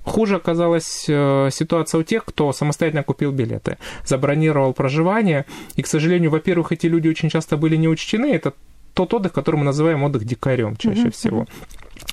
Хуже 0.04 0.36
оказалась 0.36 1.06
э, 1.08 1.50
ситуация 1.52 2.00
у 2.00 2.04
тех, 2.04 2.26
кто 2.26 2.52
самостоятельно 2.54 3.04
купил 3.04 3.32
билеты, 3.32 3.78
забронировал 4.06 4.74
проживание. 4.74 5.46
И, 5.76 5.82
к 5.82 5.88
сожалению, 5.88 6.11
во-первых, 6.28 6.72
эти 6.72 6.88
люди 6.88 7.08
очень 7.08 7.30
часто 7.30 7.58
были 7.58 7.76
не 7.76 7.88
учтены. 7.88 8.32
Это 8.34 8.54
тот 8.94 9.14
отдых, 9.14 9.32
который 9.34 9.56
мы 9.58 9.64
называем 9.64 10.04
отдых 10.04 10.26
дикарем 10.26 10.76
чаще 10.78 11.08
mm-hmm. 11.08 11.12
всего. 11.12 11.48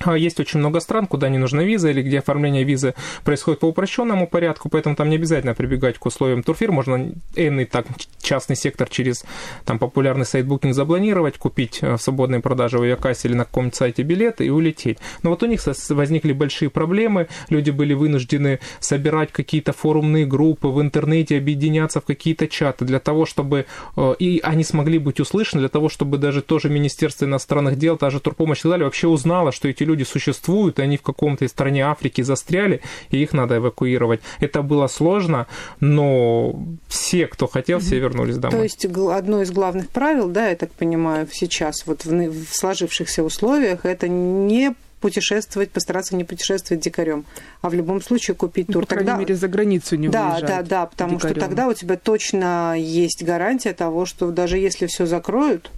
А 0.01 0.17
есть 0.17 0.39
очень 0.39 0.59
много 0.59 0.79
стран, 0.79 1.07
куда 1.07 1.27
не 1.29 1.37
нужна 1.37 1.63
виза 1.63 1.89
или 1.89 2.01
где 2.01 2.19
оформление 2.19 2.63
визы 2.63 2.93
происходит 3.25 3.59
по 3.59 3.65
упрощенному 3.65 4.27
порядку, 4.27 4.69
поэтому 4.69 4.95
там 4.95 5.09
не 5.09 5.17
обязательно 5.17 5.53
прибегать 5.53 5.97
к 5.97 6.05
условиям 6.05 6.41
турфир, 6.41 6.71
можно 6.71 7.11
энный 7.35 7.65
так, 7.65 7.85
частный 8.21 8.55
сектор 8.55 8.87
через 8.87 9.25
там, 9.65 9.77
популярный 9.77 10.25
сайт 10.25 10.45
Booking 10.45 10.71
заблонировать, 10.71 11.37
купить 11.37 11.79
э, 11.81 11.97
в 11.97 12.01
свободной 12.01 12.39
продаже 12.39 12.77
в 12.77 12.83
авиакассе 12.83 13.27
или 13.27 13.35
на 13.35 13.43
каком-нибудь 13.43 13.75
сайте 13.75 14.03
билеты 14.03 14.45
и 14.45 14.49
улететь. 14.49 14.99
Но 15.23 15.31
вот 15.31 15.43
у 15.43 15.47
них 15.47 15.59
возникли 15.89 16.31
большие 16.31 16.69
проблемы, 16.69 17.27
люди 17.49 17.71
были 17.71 17.93
вынуждены 17.93 18.59
собирать 18.79 19.33
какие-то 19.33 19.73
форумные 19.73 20.25
группы 20.25 20.69
в 20.69 20.81
интернете, 20.81 21.37
объединяться 21.37 21.99
в 21.99 22.05
какие-то 22.05 22.47
чаты 22.47 22.85
для 22.85 22.99
того, 22.99 23.25
чтобы 23.25 23.65
э, 23.97 24.15
и 24.19 24.39
они 24.43 24.63
смогли 24.63 24.97
быть 24.97 25.19
услышаны, 25.19 25.61
для 25.61 25.69
того, 25.69 25.89
чтобы 25.89 26.17
даже 26.17 26.41
тоже 26.41 26.69
Министерство 26.69 27.25
иностранных 27.25 27.77
дел, 27.77 27.97
та 27.97 28.09
же 28.09 28.21
турпомощь 28.21 28.63
и 28.63 28.69
далее 28.69 28.85
вообще 28.85 29.07
узнало, 29.07 29.51
что 29.51 29.67
эти 29.67 29.83
люди 29.89 30.03
существуют, 30.03 30.79
они 30.79 30.97
в 30.97 31.01
каком-то 31.01 31.47
стране 31.47 31.85
Африки 31.85 32.21
застряли, 32.21 32.81
и 33.11 33.21
их 33.21 33.33
надо 33.33 33.57
эвакуировать. 33.57 34.21
Это 34.39 34.61
было 34.61 34.87
сложно, 34.87 35.47
но 35.79 36.55
все, 36.87 37.27
кто 37.27 37.47
хотел, 37.47 37.79
все 37.79 37.99
вернулись 37.99 38.37
домой. 38.37 38.57
То 38.57 38.63
есть 38.63 38.85
одно 38.85 39.41
из 39.41 39.51
главных 39.51 39.89
правил, 39.89 40.29
да, 40.29 40.49
я 40.49 40.55
так 40.55 40.71
понимаю, 40.71 41.27
сейчас 41.31 41.85
вот 41.85 42.05
в, 42.05 42.11
в 42.11 42.55
сложившихся 42.55 43.23
условиях, 43.23 43.85
это 43.85 44.07
не 44.07 44.75
путешествовать, 45.01 45.71
постараться 45.71 46.15
не 46.15 46.23
путешествовать 46.23 46.83
дикарем, 46.83 47.25
а 47.61 47.69
в 47.69 47.73
любом 47.73 48.01
случае 48.01 48.35
купить 48.35 48.67
тур. 48.67 48.81
Ну, 48.81 48.81
по 48.81 48.95
крайней 48.95 49.19
мере, 49.19 49.35
за 49.35 49.47
границу 49.47 49.95
не 49.95 50.09
да, 50.09 50.33
уезжать. 50.33 50.49
Да, 50.49 50.61
да, 50.61 50.85
потому 50.85 51.15
дикарем. 51.15 51.35
что 51.35 51.45
тогда 51.45 51.67
у 51.67 51.73
тебя 51.73 51.95
точно 51.95 52.75
есть 52.77 53.23
гарантия 53.23 53.73
того, 53.73 54.05
что 54.05 54.31
даже 54.31 54.57
если 54.57 54.87
все 54.87 55.05
закроют, 55.05 55.71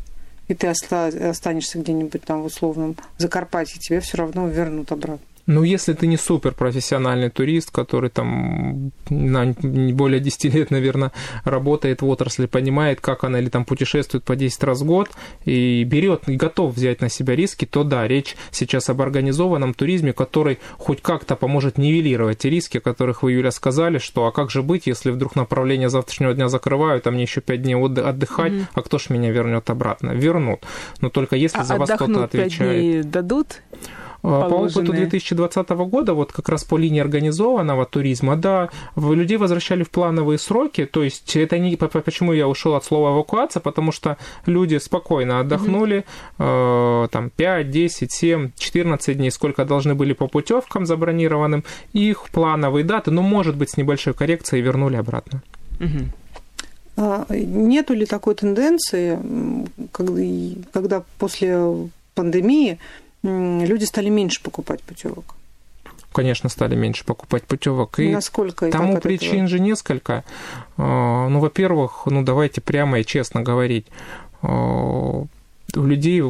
и 0.47 0.54
ты 0.54 0.67
останешься 0.67 1.80
где-нибудь 1.80 2.23
там 2.23 2.41
в 2.41 2.45
условном 2.45 2.97
Закарпатье, 3.17 3.80
тебе 3.80 3.99
все 3.99 4.17
равно 4.17 4.47
вернут 4.47 4.91
обратно. 4.91 5.25
Ну, 5.47 5.63
если 5.63 5.93
ты 5.93 6.08
не 6.08 6.17
супер 6.17 6.54
профессиональный 6.54 7.30
турист, 7.30 7.71
который 7.71 8.10
там 8.10 8.91
на 9.10 9.54
более 9.93 10.19
10 10.19 10.54
лет, 10.54 10.71
наверное, 10.71 11.12
работает 11.43 12.01
в 12.01 12.08
отрасли, 12.08 12.45
понимает, 12.45 13.01
как 13.01 13.23
она 13.23 13.39
или 13.39 13.49
там 13.49 13.65
путешествует 13.65 14.23
по 14.23 14.36
10 14.36 14.63
раз 14.63 14.82
в 14.82 14.86
год 14.86 15.10
и 15.45 15.84
берет, 15.84 16.27
и 16.27 16.36
готов 16.36 16.75
взять 16.75 17.01
на 17.01 17.10
себя 17.10 17.36
риски, 17.36 17.65
то 17.65 17.84
да, 17.84 18.08
речь 18.08 18.36
сейчас 18.51 18.89
об 18.89 19.01
организованном 19.01 19.73
туризме, 19.73 20.13
который 20.13 20.60
хоть 20.77 21.01
как-то 21.01 21.36
поможет 21.36 21.77
нивелировать 21.77 22.39
те 22.39 22.49
риски, 22.49 22.77
о 22.77 22.82
которых 22.82 23.23
вы, 23.23 23.34
Юля, 23.34 23.51
сказали, 23.51 23.97
что 23.97 24.25
а 24.25 24.32
как 24.32 24.51
же 24.51 24.62
быть, 24.62 24.88
если 24.88 25.12
вдруг 25.12 25.36
направление 25.36 25.89
завтрашнего 25.89 26.34
дня 26.34 26.49
закрывают, 26.49 27.08
а 27.08 27.12
мне 27.12 27.23
еще 27.23 27.41
5 27.41 27.62
дней 27.62 27.75
отдыхать, 27.75 28.51
mm-hmm. 28.51 28.65
а 28.73 28.82
кто 28.82 28.99
ж 28.99 29.10
меня 29.10 29.32
вернет 29.32 29.69
обратно? 29.69 30.12
Вернут. 30.12 30.62
Но 31.01 31.10
только 31.10 31.36
если 31.36 31.60
а 31.60 31.63
за 31.63 31.75
вас 31.77 31.89
кто-то 31.89 32.23
отвечает. 32.23 32.49
5 32.49 32.60
дней 32.60 33.04
дадут? 33.04 33.62
Положенные. 34.22 34.50
По 34.50 34.80
опыту 34.80 34.94
2020 34.94 35.70
года, 35.70 36.14
вот 36.14 36.32
как 36.32 36.50
раз 36.50 36.64
по 36.64 36.78
линии 36.78 37.02
организованного 37.02 37.86
туризма, 37.86 38.36
да, 38.36 38.70
людей 38.96 39.38
возвращали 39.38 39.84
в 39.84 39.90
плановые 39.90 40.38
сроки, 40.38 40.86
то 40.86 41.04
есть 41.04 41.36
это 41.36 41.58
не... 41.58 41.76
Почему 41.76 42.34
я 42.34 42.48
ушел 42.48 42.76
от 42.76 42.86
слова 42.86 43.16
эвакуация? 43.16 43.62
Потому 43.62 43.92
что 43.92 44.18
люди 44.46 44.78
спокойно 44.78 45.40
отдохнули, 45.40 46.06
mm-hmm. 46.38 47.06
э, 47.06 47.08
там 47.10 47.30
5, 47.32 47.72
10, 47.72 48.12
7, 48.12 48.52
14 48.58 49.18
дней, 49.18 49.32
сколько 49.32 49.66
должны 49.66 49.96
были 49.96 50.14
по 50.14 50.28
путевкам 50.28 50.86
забронированным, 50.86 51.64
их 51.94 52.30
плановые 52.30 52.84
даты, 52.84 53.10
но, 53.10 53.24
может 53.24 53.56
быть, 53.56 53.72
с 53.72 53.78
небольшой 53.78 54.14
коррекцией 54.14 54.62
вернули 54.62 54.98
обратно. 54.98 55.42
Mm-hmm. 55.80 56.06
Нету 57.46 57.96
ли 57.96 58.06
такой 58.06 58.36
тенденции, 58.36 59.18
когда 59.92 61.04
после 61.18 61.90
пандемии 62.14 62.78
люди 63.24 63.84
стали 63.86 64.10
меньше 64.10 64.42
покупать 64.42 64.82
путевок. 64.82 65.36
Конечно, 66.14 66.50
стали 66.50 66.76
меньше 66.76 67.06
покупать 67.06 67.44
путевок. 67.44 68.00
И 68.00 68.10
Насколько 68.10 68.68
и 68.68 68.72
тому 68.72 69.00
причин 69.00 69.46
этого? 69.46 69.48
же 69.48 69.60
несколько. 69.60 70.24
А, 70.78 71.30
ну, 71.30 71.40
во-первых, 71.40 72.04
ну 72.06 72.22
давайте 72.22 72.60
прямо 72.60 73.00
и 73.00 73.06
честно 73.06 73.42
говорить 73.42 73.88
а, 74.42 75.26
у 75.78 75.86
людей 75.86 76.22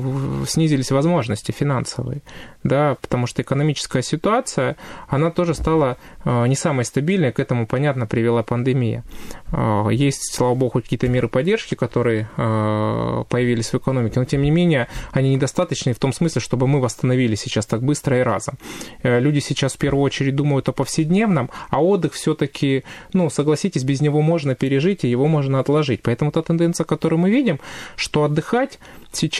снизились 0.45 0.91
возможности 0.91 1.51
финансовые, 1.51 2.21
да, 2.63 2.97
потому 3.01 3.27
что 3.27 3.41
экономическая 3.41 4.03
ситуация, 4.03 4.75
она 5.07 5.31
тоже 5.31 5.53
стала 5.53 5.97
э, 6.23 6.47
не 6.47 6.55
самой 6.55 6.85
стабильной, 6.85 7.31
к 7.31 7.39
этому, 7.39 7.65
понятно, 7.65 8.05
привела 8.05 8.43
пандемия. 8.43 9.03
Э, 9.51 9.87
есть, 9.91 10.33
слава 10.33 10.55
богу, 10.55 10.81
какие-то 10.81 11.07
меры 11.07 11.27
поддержки, 11.27 11.75
которые 11.75 12.29
э, 12.37 13.23
появились 13.29 13.73
в 13.73 13.77
экономике, 13.77 14.19
но, 14.19 14.25
тем 14.25 14.41
не 14.41 14.51
менее, 14.51 14.87
они 15.11 15.35
недостаточны 15.35 15.93
в 15.93 15.99
том 15.99 16.13
смысле, 16.13 16.41
чтобы 16.41 16.67
мы 16.67 16.79
восстановили 16.79 17.35
сейчас 17.35 17.65
так 17.65 17.81
быстро 17.81 18.19
и 18.19 18.21
разом. 18.21 18.57
Люди 19.03 19.39
сейчас 19.39 19.73
в 19.73 19.77
первую 19.77 20.03
очередь 20.03 20.35
думают 20.35 20.69
о 20.69 20.71
повседневном, 20.71 21.49
а 21.69 21.81
отдых 21.81 22.13
все-таки, 22.13 22.83
ну, 23.13 23.29
согласитесь, 23.29 23.83
без 23.83 24.01
него 24.01 24.21
можно 24.21 24.55
пережить, 24.55 25.03
и 25.03 25.09
его 25.09 25.27
можно 25.27 25.59
отложить. 25.59 26.01
Поэтому 26.03 26.31
та 26.31 26.41
тенденция, 26.41 26.85
которую 26.85 27.19
мы 27.19 27.31
видим, 27.31 27.59
что 27.95 28.23
отдыхать 28.23 28.79
сейчас 29.11 29.30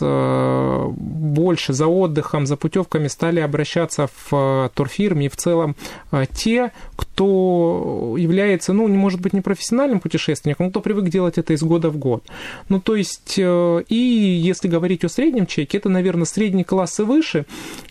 э, 0.00 0.86
больше 0.96 1.72
за 1.72 1.86
отдыхом, 1.86 2.46
за 2.46 2.56
путевками 2.56 3.08
стали 3.08 3.40
обращаться 3.40 4.08
в 4.08 4.32
э, 4.32 4.68
турфирме 4.74 5.26
и 5.26 5.28
в 5.28 5.36
целом 5.36 5.76
э, 6.12 6.24
те, 6.32 6.72
кто 6.96 8.14
является, 8.18 8.72
ну, 8.72 8.88
не 8.88 8.96
может 8.96 9.20
быть 9.20 9.32
не 9.32 9.40
профессиональным 9.40 10.00
путешественником, 10.00 10.70
кто 10.70 10.80
привык 10.80 11.08
делать 11.08 11.38
это 11.38 11.52
из 11.52 11.62
года 11.62 11.90
в 11.90 11.96
год. 11.96 12.24
Ну, 12.68 12.80
то 12.80 12.96
есть, 12.96 13.38
и 13.38 14.40
если 14.42 14.68
говорить 14.68 15.04
о 15.04 15.08
среднем 15.08 15.46
чеке, 15.46 15.78
это, 15.78 15.88
наверное, 15.88 16.24
средний 16.24 16.64
класс 16.64 17.00
и 17.00 17.02
выше, 17.02 17.46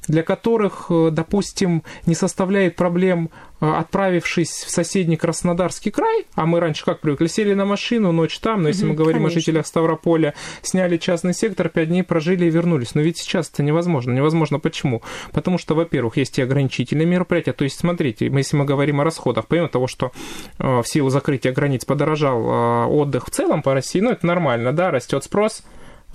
для 0.07 0.23
которых, 0.23 0.91
допустим, 1.11 1.83
не 2.05 2.15
составляет 2.15 2.75
проблем 2.75 3.29
отправившись 3.59 4.49
в 4.49 4.69
соседний 4.69 5.17
Краснодарский 5.17 5.91
край, 5.91 6.25
а 6.35 6.45
мы 6.45 6.59
раньше 6.59 6.83
как 6.85 6.99
привыкли, 6.99 7.27
сели 7.27 7.53
на 7.53 7.65
машину, 7.65 8.11
ночь 8.11 8.39
там, 8.39 8.63
но 8.63 8.69
если 8.69 8.83
угу, 8.83 8.91
мы 8.91 8.95
говорим 8.95 9.21
конечно. 9.21 9.37
о 9.37 9.39
жителях 9.39 9.67
Ставрополя, 9.67 10.33
сняли 10.61 10.97
частный 10.97 11.33
сектор, 11.33 11.69
пять 11.69 11.89
дней 11.89 12.03
прожили 12.03 12.45
и 12.45 12.49
вернулись. 12.49 12.95
Но 12.95 13.01
ведь 13.01 13.17
сейчас 13.17 13.49
это 13.49 13.63
невозможно. 13.63 14.11
Невозможно 14.11 14.59
почему? 14.59 15.01
Потому 15.31 15.57
что, 15.57 15.75
во-первых, 15.75 16.17
есть 16.17 16.37
и 16.39 16.41
ограничительные 16.41 17.05
мероприятия. 17.05 17.53
То 17.53 17.63
есть, 17.63 17.79
смотрите, 17.79 18.27
если 18.27 18.57
мы 18.57 18.65
говорим 18.65 19.01
о 19.01 19.03
расходах, 19.03 19.47
помимо 19.47 19.69
того, 19.69 19.87
что 19.87 20.11
э, 20.59 20.81
в 20.81 20.87
силу 20.87 21.09
закрытия 21.09 21.51
границ 21.51 21.85
подорожал 21.85 22.41
э, 22.41 22.85
отдых 22.87 23.27
в 23.27 23.29
целом 23.29 23.61
по 23.61 23.73
России, 23.73 23.99
ну 23.99 24.11
это 24.11 24.25
нормально, 24.25 24.73
да, 24.73 24.91
растет 24.91 25.23
спрос, 25.23 25.63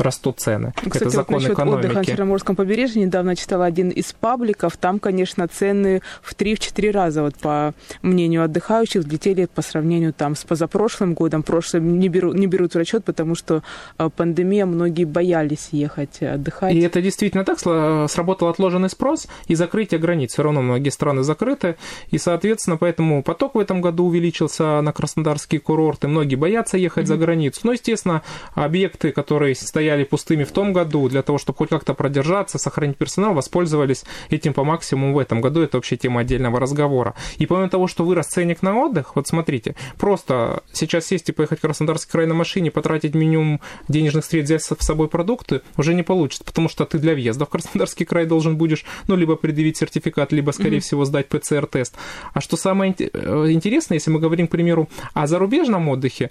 растут 0.00 0.40
цены. 0.40 0.72
Кстати, 0.76 1.02
это 1.04 1.10
закон 1.10 1.34
вот 1.34 1.42
насчет 1.42 1.52
экономики. 1.52 1.84
отдыха 1.86 1.98
на 1.98 2.04
Черноморском 2.04 2.56
побережье 2.56 3.02
недавно 3.02 3.36
читала 3.36 3.64
один 3.64 3.90
из 3.90 4.12
пабликов. 4.12 4.76
Там, 4.76 4.98
конечно, 4.98 5.46
цены 5.48 6.02
в 6.22 6.34
3-4 6.34 6.90
раза, 6.90 7.22
вот 7.22 7.36
по 7.36 7.74
мнению 8.02 8.44
отдыхающих, 8.44 9.02
взлетели 9.02 9.46
по 9.46 9.62
сравнению 9.62 10.12
там 10.12 10.34
с 10.34 10.44
позапрошлым 10.44 11.14
годом. 11.14 11.42
Прошлым 11.42 11.98
не, 11.98 12.08
беру, 12.08 12.32
не 12.32 12.46
берут 12.46 12.74
в 12.74 12.78
расчет, 12.78 13.04
потому 13.04 13.34
что 13.34 13.62
э, 13.98 14.08
пандемия, 14.14 14.66
многие 14.66 15.04
боялись 15.04 15.68
ехать 15.72 16.22
отдыхать. 16.22 16.74
И 16.74 16.80
это 16.80 17.02
действительно 17.02 17.44
так. 17.44 17.58
Сработал 17.58 18.48
отложенный 18.48 18.88
спрос 18.88 19.28
и 19.46 19.54
закрытие 19.54 20.00
границ. 20.00 20.32
Все 20.32 20.42
равно 20.42 20.62
многие 20.62 20.90
страны 20.90 21.22
закрыты. 21.22 21.76
И, 22.10 22.18
соответственно, 22.18 22.76
поэтому 22.76 23.22
поток 23.22 23.54
в 23.54 23.58
этом 23.58 23.80
году 23.80 24.06
увеличился 24.06 24.80
на 24.80 24.92
краснодарские 24.92 25.60
курорты. 25.60 26.08
Многие 26.08 26.36
боятся 26.36 26.78
ехать 26.78 27.04
mm-hmm. 27.04 27.08
за 27.08 27.16
границу. 27.16 27.60
Но, 27.64 27.72
естественно, 27.72 28.22
объекты, 28.54 29.12
которые 29.12 29.54
стоят 29.54 29.89
стояли 29.90 30.04
пустыми 30.04 30.44
в 30.44 30.52
том 30.52 30.72
году, 30.72 31.08
для 31.08 31.22
того, 31.22 31.38
чтобы 31.38 31.58
хоть 31.58 31.68
как-то 31.68 31.94
продержаться, 31.94 32.58
сохранить 32.58 32.96
персонал, 32.96 33.34
воспользовались 33.34 34.04
этим 34.30 34.52
по 34.52 34.62
максимуму 34.62 35.14
в 35.14 35.18
этом 35.18 35.40
году. 35.40 35.62
Это 35.62 35.78
вообще 35.78 35.96
тема 35.96 36.20
отдельного 36.20 36.60
разговора. 36.60 37.14
И 37.38 37.46
помимо 37.46 37.68
того, 37.68 37.88
что 37.88 38.04
вырос 38.04 38.26
ценник 38.26 38.62
на 38.62 38.76
отдых, 38.76 39.16
вот 39.16 39.26
смотрите, 39.26 39.74
просто 39.98 40.62
сейчас 40.72 41.06
сесть 41.06 41.28
и 41.28 41.32
поехать 41.32 41.58
в 41.58 41.62
Краснодарский 41.62 42.08
край 42.12 42.26
на 42.26 42.34
машине, 42.34 42.70
потратить 42.70 43.14
минимум 43.14 43.60
денежных 43.88 44.24
средств, 44.24 44.46
взять 44.46 44.62
с 44.62 44.86
собой 44.86 45.08
продукты, 45.08 45.62
уже 45.76 45.94
не 45.94 46.04
получится, 46.04 46.44
потому 46.44 46.68
что 46.68 46.84
ты 46.84 46.98
для 46.98 47.14
въезда 47.14 47.46
в 47.46 47.48
Краснодарский 47.48 48.06
край 48.06 48.26
должен 48.26 48.56
будешь, 48.56 48.84
ну, 49.08 49.16
либо 49.16 49.34
предъявить 49.34 49.76
сертификат, 49.76 50.30
либо, 50.30 50.52
скорее 50.52 50.76
mm-hmm. 50.76 50.80
всего, 50.80 51.04
сдать 51.04 51.28
ПЦР-тест. 51.28 51.96
А 52.32 52.40
что 52.40 52.56
самое 52.56 52.94
э, 52.96 53.46
интересное, 53.50 53.96
если 53.96 54.12
мы 54.12 54.20
говорим, 54.20 54.46
к 54.46 54.52
примеру, 54.52 54.88
о 55.14 55.26
зарубежном 55.26 55.88
отдыхе, 55.88 56.30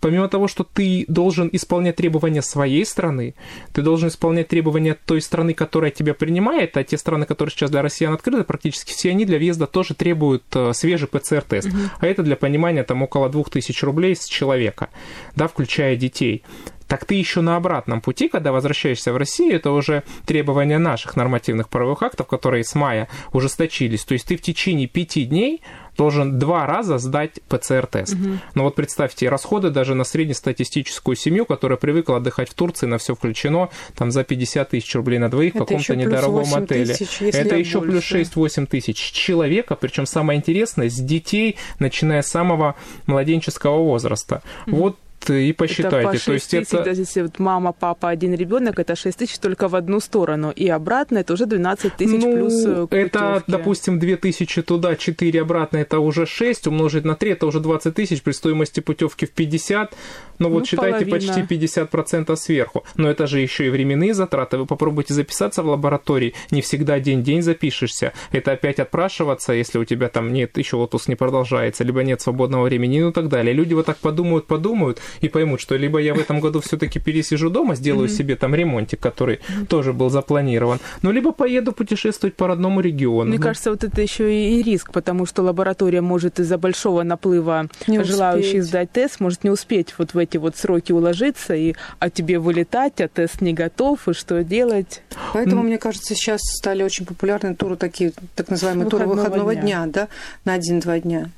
помимо 0.00 0.28
того, 0.28 0.48
что 0.48 0.64
ты 0.64 1.04
должен 1.08 1.48
исполнять 1.52 1.96
требования 1.96 2.42
своей 2.42 2.84
страны, 2.84 3.34
ты 3.72 3.82
должен 3.82 4.08
исполнять 4.08 4.48
требования 4.48 4.94
той 4.94 5.20
страны, 5.20 5.54
которая 5.54 5.90
тебя 5.90 6.14
принимает, 6.14 6.76
а 6.76 6.84
те 6.84 6.98
страны, 6.98 7.26
которые 7.26 7.52
сейчас 7.52 7.70
для 7.70 7.82
россиян 7.82 8.12
открыты, 8.12 8.44
практически 8.44 8.92
все 8.92 9.10
они 9.10 9.24
для 9.24 9.38
въезда 9.38 9.66
тоже 9.66 9.94
требуют 9.94 10.44
э, 10.54 10.72
свежий 10.72 11.08
ПЦР-тест. 11.08 11.68
Угу. 11.68 11.76
А 12.00 12.06
это 12.06 12.22
для 12.22 12.36
понимания 12.36 12.82
там 12.82 13.02
около 13.02 13.28
2000 13.28 13.84
рублей 13.84 14.16
с 14.16 14.26
человека, 14.26 14.88
да, 15.36 15.48
включая 15.48 15.96
детей 15.96 16.42
так 16.90 17.04
ты 17.04 17.14
еще 17.14 17.40
на 17.40 17.54
обратном 17.54 18.00
пути, 18.00 18.28
когда 18.28 18.50
возвращаешься 18.50 19.12
в 19.12 19.16
Россию, 19.16 19.54
это 19.54 19.70
уже 19.70 20.02
требования 20.26 20.78
наших 20.78 21.14
нормативных 21.14 21.68
правовых 21.68 22.02
актов, 22.02 22.26
которые 22.26 22.64
с 22.64 22.74
мая 22.74 23.06
ужесточились. 23.32 24.04
То 24.04 24.14
есть 24.14 24.26
ты 24.26 24.36
в 24.36 24.42
течение 24.42 24.88
пяти 24.88 25.24
дней 25.24 25.62
должен 25.96 26.40
два 26.40 26.66
раза 26.66 26.98
сдать 26.98 27.38
ПЦР-тест. 27.48 28.14
Угу. 28.14 28.38
Но 28.56 28.64
вот 28.64 28.74
представьте, 28.74 29.28
расходы 29.28 29.70
даже 29.70 29.94
на 29.94 30.02
среднестатистическую 30.02 31.14
семью, 31.14 31.46
которая 31.46 31.78
привыкла 31.78 32.16
отдыхать 32.16 32.48
в 32.48 32.54
Турции, 32.54 32.86
на 32.86 32.98
все 32.98 33.14
включено, 33.14 33.68
там 33.94 34.10
за 34.10 34.24
50 34.24 34.70
тысяч 34.70 34.92
рублей 34.96 35.20
на 35.20 35.30
двоих 35.30 35.54
в 35.54 35.58
каком-то 35.58 35.94
недорогом 35.94 36.52
отеле. 36.54 36.92
Тысяч, 36.92 37.22
это 37.22 37.54
еще 37.56 37.78
больше. 37.78 38.14
плюс 38.14 38.32
6-8 38.34 38.66
тысяч 38.66 38.96
человека, 38.96 39.76
причем 39.76 40.06
самое 40.06 40.38
интересное, 40.38 40.88
с 40.88 40.96
детей, 40.96 41.56
начиная 41.78 42.22
с 42.22 42.26
самого 42.26 42.74
младенческого 43.06 43.78
возраста. 43.78 44.42
Угу. 44.66 44.76
Вот 44.76 44.98
и 45.28 45.52
посчитайте. 45.52 45.96
Это 45.98 46.08
по 46.08 46.14
6 46.14 46.24
То 46.24 46.32
есть 46.32 46.50
тысяч, 46.50 46.74
это... 46.74 46.84
даже 46.84 47.00
если 47.02 47.22
вот 47.22 47.38
мама, 47.38 47.72
папа, 47.72 48.08
один 48.08 48.34
ребенок, 48.34 48.78
это 48.78 48.96
6 48.96 49.18
тысяч 49.18 49.38
только 49.38 49.68
в 49.68 49.76
одну 49.76 50.00
сторону, 50.00 50.50
и 50.50 50.68
обратно 50.68 51.18
это 51.18 51.34
уже 51.34 51.46
12 51.46 51.96
тысяч 51.96 52.22
ну, 52.22 52.32
плюс 52.32 52.64
э, 52.64 52.86
путевки. 52.86 52.96
Это, 52.96 53.44
допустим, 53.46 53.98
2 53.98 54.16
тысячи 54.16 54.62
туда, 54.62 54.96
4 54.96 55.40
обратно, 55.40 55.78
это 55.78 55.98
уже 55.98 56.26
6, 56.26 56.66
умножить 56.68 57.04
на 57.04 57.14
3, 57.14 57.32
это 57.32 57.46
уже 57.46 57.60
20 57.60 57.94
тысяч 57.94 58.22
при 58.22 58.32
стоимости 58.32 58.80
путевки 58.80 59.26
в 59.26 59.30
50, 59.30 59.94
ну 60.40 60.48
вот 60.48 60.60
ну, 60.60 60.64
считайте 60.64 61.06
половина. 61.06 61.34
почти 61.34 61.54
50% 61.54 62.36
сверху. 62.36 62.84
Но 62.96 63.08
это 63.08 63.26
же 63.26 63.40
еще 63.40 63.66
и 63.66 63.70
временные 63.70 64.14
затраты. 64.14 64.58
Вы 64.58 64.66
попробуйте 64.66 65.14
записаться 65.14 65.62
в 65.62 65.68
лаборатории, 65.68 66.34
не 66.50 66.62
всегда 66.62 66.98
день-день 66.98 67.42
запишешься. 67.42 68.12
Это 68.32 68.52
опять 68.52 68.80
отпрашиваться, 68.80 69.52
если 69.52 69.78
у 69.78 69.84
тебя 69.84 70.08
там 70.08 70.32
нет, 70.32 70.58
еще 70.58 70.76
отпуск 70.76 71.08
не 71.08 71.14
продолжается, 71.14 71.84
либо 71.84 72.02
нет 72.02 72.20
свободного 72.20 72.64
времени, 72.64 73.00
ну 73.00 73.10
и 73.10 73.12
так 73.12 73.28
далее. 73.28 73.52
Люди 73.52 73.74
вот 73.74 73.86
так 73.86 73.98
подумают, 73.98 74.46
подумают, 74.46 75.00
и 75.20 75.28
поймут, 75.28 75.60
что 75.60 75.76
либо 75.76 75.98
я 75.98 76.14
в 76.14 76.18
этом 76.18 76.40
году 76.40 76.60
все-таки 76.60 76.98
пересижу 76.98 77.50
дома, 77.50 77.74
сделаю 77.74 78.08
mm-hmm. 78.08 78.16
себе 78.16 78.36
там 78.36 78.54
ремонтик, 78.54 79.00
который 79.00 79.36
mm-hmm. 79.36 79.66
тоже 79.66 79.92
был 79.92 80.10
запланирован, 80.10 80.80
ну 81.02 81.12
либо 81.12 81.32
поеду 81.32 81.72
путешествовать 81.72 82.34
по 82.34 82.46
родному 82.46 82.80
региону. 82.80 83.28
Мне 83.28 83.38
ну. 83.38 83.44
кажется, 83.44 83.70
вот 83.70 83.84
это 83.84 84.00
еще 84.00 84.32
и 84.32 84.62
риск, 84.62 84.92
потому 84.92 85.26
что 85.26 85.42
лаборатория 85.42 86.00
может 86.00 86.40
из-за 86.40 86.58
большого 86.58 87.02
наплыва 87.02 87.68
не 87.86 88.02
желающих 88.02 88.64
сдать 88.64 88.92
тест, 88.92 89.20
может 89.20 89.44
не 89.44 89.50
успеть 89.50 89.94
вот 89.98 90.14
в 90.14 90.18
эти 90.18 90.29
вот 90.38 90.56
сроки 90.56 90.92
уложиться, 90.92 91.54
и 91.54 91.74
а 91.98 92.10
тебе 92.10 92.38
вылетать, 92.38 93.00
а 93.00 93.08
тест 93.08 93.40
не 93.40 93.52
готов, 93.52 94.08
и 94.08 94.12
что 94.12 94.42
делать? 94.42 95.02
Поэтому, 95.32 95.62
mm. 95.62 95.66
мне 95.66 95.78
кажется, 95.78 96.14
сейчас 96.14 96.40
стали 96.42 96.82
очень 96.82 97.06
популярны 97.06 97.54
туры 97.54 97.76
такие, 97.76 98.12
так 98.34 98.48
называемые 98.48 98.84
выходного 98.84 99.14
туры 99.14 99.22
выходного 99.22 99.54
дня, 99.54 99.62
дня 99.62 99.86
да, 99.86 100.08
на 100.44 100.54
один-два 100.54 101.00
дня. 101.00 101.30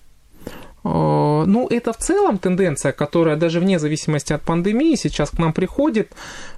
Э, 0.84 1.44
ну, 1.46 1.66
это 1.68 1.92
в 1.92 1.98
целом 1.98 2.38
тенденция, 2.38 2.92
которая 2.92 3.36
даже 3.36 3.60
вне 3.60 3.78
зависимости 3.78 4.32
от 4.32 4.42
пандемии 4.42 4.94
сейчас 4.96 5.30
к 5.30 5.38
нам 5.38 5.52
приходит, 5.52 6.12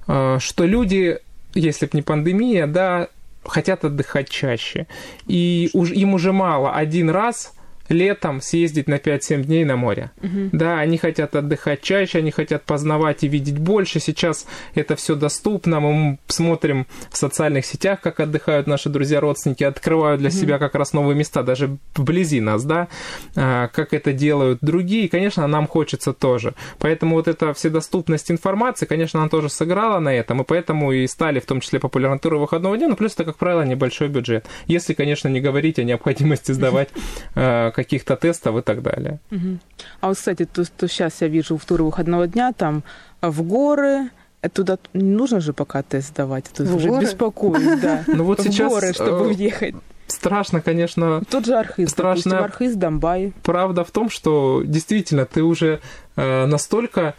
э, 0.07 0.39
что 0.41 0.65
люди, 0.65 1.19
если 1.55 1.87
бы 1.87 1.93
не 1.95 2.03
пандемия, 2.03 2.67
да, 2.67 3.09
хотят 3.45 3.85
отдыхать 3.85 4.29
чаще. 4.29 4.87
И 5.27 5.71
им 5.73 6.15
уже 6.15 6.33
мало 6.33 6.73
один 6.73 7.11
раз 7.11 7.54
летом 7.89 8.41
съездить 8.41 8.89
на 8.89 8.97
5-7 8.97 9.43
дней 9.45 9.65
на 9.65 9.77
море. 9.77 10.11
Угу. 10.23 10.51
Да, 10.53 10.79
они 10.79 10.99
хотят 10.99 11.37
отдыхать 11.37 11.83
чаще, 11.83 12.19
они 12.19 12.31
хотят 12.31 12.65
познавать 12.65 13.25
и 13.25 13.29
видеть 13.29 13.59
больше. 13.59 14.01
Сейчас 14.01 14.47
это 14.75 14.97
все 14.97 15.15
доступно. 15.15 15.81
Мы 15.81 16.19
смотрим 16.29 16.87
в 17.11 17.17
социальных 17.17 17.67
сетях, 17.67 18.01
как 18.01 18.21
отдыхают 18.21 18.67
наши 18.67 18.89
друзья, 18.89 19.21
родственники, 19.21 19.65
открывают 19.65 20.21
для 20.21 20.31
угу. 20.31 20.37
себя 20.37 20.59
как 20.59 20.75
раз 20.75 20.93
новые 20.93 21.17
места, 21.17 21.43
даже 21.43 21.77
вблизи 21.95 22.41
нас, 22.41 22.65
да, 22.65 22.89
а, 23.37 23.69
как 23.69 23.93
это 23.93 24.13
делают 24.13 24.59
другие. 24.63 25.05
И, 25.05 25.09
конечно, 25.09 25.47
нам 25.47 25.67
хочется 25.67 26.13
тоже. 26.13 26.55
Поэтому 26.79 27.17
вот 27.17 27.29
эта 27.29 27.53
вседоступность 27.53 28.31
информации, 28.31 28.87
конечно, 28.87 29.21
она 29.21 29.29
тоже 29.29 29.49
сыграла 29.49 30.01
на 30.01 30.15
этом, 30.15 30.41
и 30.43 30.45
поэтому 30.45 30.93
и 30.93 31.07
стали 31.07 31.41
в 31.41 31.47
том 31.47 31.61
числе 31.61 31.81
популярны 31.81 32.19
туры 32.19 32.39
выходного 32.39 32.77
дня, 32.77 32.89
но 32.89 32.97
плюс 32.97 33.15
это, 33.15 33.25
как 33.25 33.37
правило, 33.37 33.63
небольшой 33.63 34.09
бюджет. 34.09 34.47
Если, 34.67 34.95
конечно, 34.95 35.29
не 35.29 35.41
говорить 35.41 35.79
о 35.79 35.85
необходимости 35.85 36.53
сдавать 36.53 36.89
а, 37.35 37.71
каких-то 37.75 38.17
тестов 38.17 38.57
и 38.57 38.63
так 38.63 38.83
далее. 38.83 39.19
Угу. 39.31 39.59
А 40.01 40.09
вот, 40.09 40.17
кстати, 40.17 40.45
то, 40.45 40.65
что 40.65 40.89
сейчас 40.89 41.21
я 41.21 41.29
вижу 41.29 41.57
в 41.57 41.65
туры 41.65 41.85
выходного 41.85 42.27
дня, 42.27 42.53
там 42.53 42.85
в 43.21 43.43
горы, 43.43 44.11
э, 44.43 44.49
туда 44.49 44.79
не 44.95 45.11
нужно 45.11 45.41
же 45.41 45.53
пока 45.53 45.83
тест 45.83 46.09
сдавать, 46.09 46.47
а 46.53 46.57
тут 46.57 46.71
уже 46.71 46.89
горы? 46.89 47.03
беспокоюсь, 47.03 47.81
да. 47.81 48.05
Ну 48.07 48.25
вот 48.25 48.41
сейчас... 48.41 48.73
горы, 48.73 48.93
чтобы 48.93 49.11
э, 49.11 49.29
уехать. 49.29 49.75
Страшно, 50.07 50.61
конечно. 50.61 51.23
Тот 51.29 51.47
же 51.47 51.55
Архыз, 51.55 51.91
страшно. 51.91 52.31
допустим, 52.31 52.45
Архыз, 52.45 52.77
Донбай. 52.77 53.33
Правда 53.43 53.85
в 53.85 53.91
том, 53.91 54.11
что 54.11 54.63
действительно 54.65 55.25
ты 55.25 55.43
уже 55.43 55.81
э, 56.17 56.47
настолько 56.47 57.15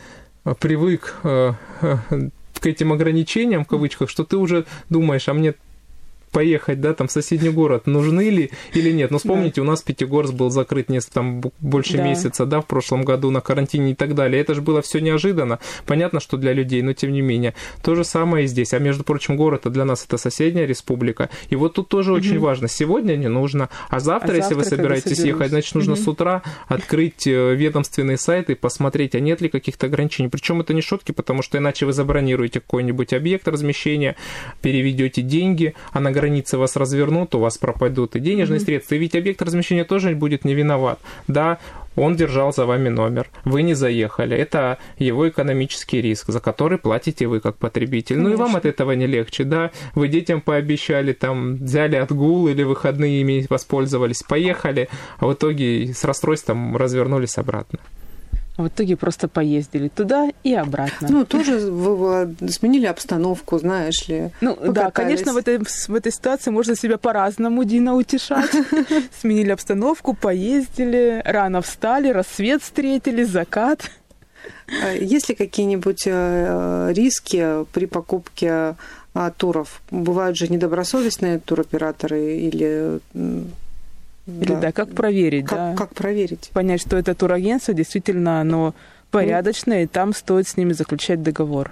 привык 0.60 1.16
к 1.22 2.68
этим 2.68 2.94
ограничениям, 2.94 3.66
в 3.66 3.68
кавычках, 3.68 4.10
что 4.10 4.24
ты 4.24 4.38
уже 4.38 4.66
думаешь, 4.90 5.28
а 5.28 5.34
мне 5.34 5.56
поехать, 6.36 6.82
да, 6.82 6.94
там 6.94 7.08
в 7.08 7.14
соседний 7.14 7.50
город, 7.50 7.88
нужны 7.88 8.30
ли 8.30 8.52
или 8.74 8.92
нет. 8.92 9.10
Но 9.10 9.20
вспомните, 9.20 9.56
да. 9.56 9.62
у 9.62 9.66
нас 9.66 9.82
Пятигорск 9.82 10.34
был 10.34 10.50
закрыт 10.50 10.90
несколько, 10.90 11.14
там 11.14 11.42
больше 11.62 11.96
да. 11.96 12.04
месяца, 12.04 12.46
да, 12.46 12.60
в 12.60 12.66
прошлом 12.66 13.06
году 13.06 13.32
на 13.32 13.40
карантине 13.40 13.92
и 13.92 13.96
так 13.96 14.16
далее. 14.16 14.42
Это 14.42 14.54
же 14.54 14.62
было 14.62 14.82
все 14.82 15.00
неожиданно. 15.00 15.60
Понятно, 15.86 16.20
что 16.20 16.36
для 16.36 16.52
людей, 16.52 16.82
но 16.82 16.92
тем 16.92 17.14
не 17.14 17.22
менее. 17.22 17.54
То 17.82 17.96
же 17.96 18.04
самое 18.04 18.44
и 18.44 18.48
здесь. 18.48 18.74
А 18.74 18.80
между 18.80 19.06
прочим, 19.06 19.38
город 19.38 19.62
для 19.72 19.86
нас 19.86 20.04
это 20.04 20.18
соседняя 20.18 20.66
республика. 20.66 21.30
И 21.50 21.56
вот 21.56 21.76
тут 21.76 21.88
тоже 21.88 22.12
угу. 22.12 22.20
очень 22.20 22.38
важно. 22.38 22.68
Сегодня 22.68 23.16
не 23.16 23.30
нужно, 23.30 23.70
а 23.88 24.02
завтра, 24.02 24.34
а 24.34 24.36
если 24.36 24.56
завтра, 24.56 24.72
вы 24.72 24.76
собираетесь 24.76 25.20
ехать, 25.20 25.52
значит, 25.52 25.74
нужно 25.74 25.94
угу. 25.94 26.02
с 26.02 26.08
утра 26.10 26.42
открыть 26.68 27.28
э, 27.28 27.56
ведомственные 27.56 28.18
сайты, 28.18 28.58
посмотреть, 28.58 29.16
а 29.16 29.22
нет 29.22 29.40
ли 29.40 29.48
каких-то 29.48 29.86
ограничений. 29.86 30.28
Причем 30.28 30.60
это 30.60 30.74
не 30.74 30.82
шутки, 30.82 31.14
потому 31.14 31.42
что 31.42 31.58
иначе 31.58 31.86
вы 31.86 31.94
забронируете 31.94 32.60
какой-нибудь 32.60 33.14
объект 33.14 33.48
размещения, 33.48 34.18
переведете 34.62 35.22
деньги, 35.22 35.76
а 35.94 36.02
на 36.02 36.12
границы 36.26 36.58
вас 36.58 36.76
развернут, 36.76 37.36
у 37.36 37.40
вас 37.40 37.58
пропадут 37.58 38.16
и 38.16 38.20
денежные 38.20 38.60
mm-hmm. 38.60 38.66
средства. 38.66 38.96
И 38.96 38.98
ведь 38.98 39.16
объект 39.16 39.42
размещения 39.42 39.84
тоже 39.84 40.16
будет 40.16 40.44
не 40.44 40.56
виноват. 40.56 41.00
Да, 41.28 41.60
он 41.96 42.16
держал 42.16 42.52
за 42.52 42.66
вами 42.66 42.90
номер, 42.90 43.28
вы 43.46 43.62
не 43.62 43.76
заехали. 43.76 44.36
Это 44.36 44.80
его 44.98 45.30
экономический 45.30 46.02
риск, 46.02 46.32
за 46.32 46.40
который 46.40 46.78
платите 46.78 47.28
вы 47.28 47.40
как 47.40 47.58
потребитель. 47.58 48.16
Конечно. 48.16 48.30
Ну 48.30 48.36
и 48.36 48.38
вам 48.38 48.56
от 48.56 48.66
этого 48.66 48.94
не 48.94 49.08
легче, 49.08 49.44
да? 49.44 49.72
Вы 49.94 50.08
детям 50.08 50.42
пообещали, 50.42 51.14
там, 51.14 51.56
взяли 51.58 51.96
отгул 51.96 52.48
или 52.48 52.64
выходные 52.64 53.22
ими 53.22 53.46
воспользовались, 53.50 54.24
поехали, 54.24 54.90
а 55.20 55.28
в 55.28 55.34
итоге 55.34 55.94
с 55.94 56.04
расстройством 56.04 56.76
развернулись 56.76 57.38
обратно. 57.38 57.80
В 58.58 58.68
итоге 58.68 58.96
просто 58.96 59.28
поездили 59.28 59.90
туда 59.90 60.30
и 60.44 60.54
обратно. 60.54 61.10
Ну, 61.10 61.26
тоже 61.26 61.60
сменили 62.50 62.86
обстановку, 62.86 63.60
знаешь 63.60 64.08
ли. 64.08 64.32
Ну, 64.40 64.58
да, 64.72 64.92
конечно, 64.92 65.34
в 65.34 65.38
этой, 65.38 65.58
в 65.60 65.94
этой 65.94 66.12
ситуации 66.12 66.52
можно 66.52 66.76
себя 66.76 66.98
по-разному, 66.98 67.66
Дина, 67.66 67.96
утешать. 67.96 68.52
Сменили 69.20 69.52
обстановку, 69.52 70.14
поездили, 70.14 71.22
рано 71.26 71.62
встали, 71.62 72.10
рассвет 72.10 72.64
встретили, 72.64 73.24
закат. 73.24 73.92
А 74.82 74.94
есть 74.94 75.28
ли 75.28 75.36
какие-нибудь 75.36 76.04
э, 76.06 76.92
риски 76.96 77.66
при 77.74 77.88
покупке 77.88 78.76
а, 79.14 79.32
туров? 79.32 79.82
Бывают 79.92 80.38
же 80.38 80.48
недобросовестные 80.48 81.40
туроператоры 81.40 82.38
или 82.38 83.00
или 84.28 84.54
да, 84.54 84.60
да 84.60 84.72
как 84.72 84.94
проверить, 84.94 85.46
как, 85.46 85.58
да? 85.58 85.76
Как 85.76 85.94
проверить? 85.94 86.50
Понять, 86.54 86.82
что 86.82 86.98
это 86.98 87.14
турагентство, 87.14 87.74
действительно 87.74 88.42
оно 88.42 88.74
порядочное, 89.12 89.84
и 89.84 89.88
там 89.88 90.14
стоит 90.14 90.48
с 90.48 90.58
ними 90.58 90.74
заключать 90.74 91.22
договор. 91.22 91.72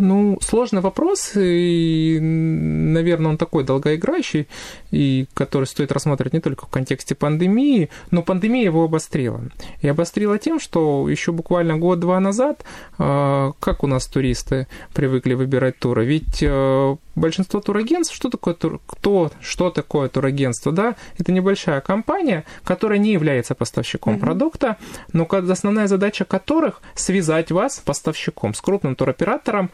Ну, 0.00 0.38
сложный 0.40 0.80
вопрос, 0.80 1.32
и, 1.36 2.18
наверное, 2.20 3.32
он 3.32 3.36
такой 3.36 3.64
долгоиграющий, 3.64 4.48
и 4.90 5.26
который 5.34 5.66
стоит 5.66 5.92
рассматривать 5.92 6.32
не 6.32 6.40
только 6.40 6.64
в 6.64 6.70
контексте 6.70 7.14
пандемии, 7.14 7.90
но 8.10 8.22
пандемия 8.22 8.64
его 8.64 8.84
обострила. 8.84 9.42
И 9.82 9.88
обострила 9.88 10.38
тем, 10.38 10.58
что 10.58 11.06
еще 11.06 11.32
буквально 11.32 11.76
год-два 11.76 12.18
назад, 12.18 12.64
а, 12.98 13.52
как 13.60 13.84
у 13.84 13.86
нас 13.86 14.06
туристы 14.06 14.68
привыкли 14.94 15.34
выбирать 15.34 15.78
туры, 15.78 16.06
ведь 16.06 16.42
а, 16.42 16.96
большинство 17.14 17.60
турагентств, 17.60 18.14
что 18.14 18.30
такое 18.30 18.54
тур, 18.54 18.80
кто, 18.86 19.30
что 19.40 19.70
такое 19.70 20.08
турагентство, 20.08 20.72
да, 20.72 20.96
это 21.18 21.30
небольшая 21.30 21.82
компания, 21.82 22.44
которая 22.64 22.98
не 22.98 23.12
является 23.12 23.54
поставщиком 23.54 24.14
mm-hmm. 24.14 24.20
продукта, 24.20 24.76
но 25.12 25.28
основная 25.30 25.88
задача 25.88 26.24
которых 26.24 26.80
связать 26.94 27.50
вас 27.50 27.76
с 27.76 27.80
поставщиком, 27.80 28.54
с 28.54 28.60
крупным 28.62 28.96
туроператором, 28.96 29.70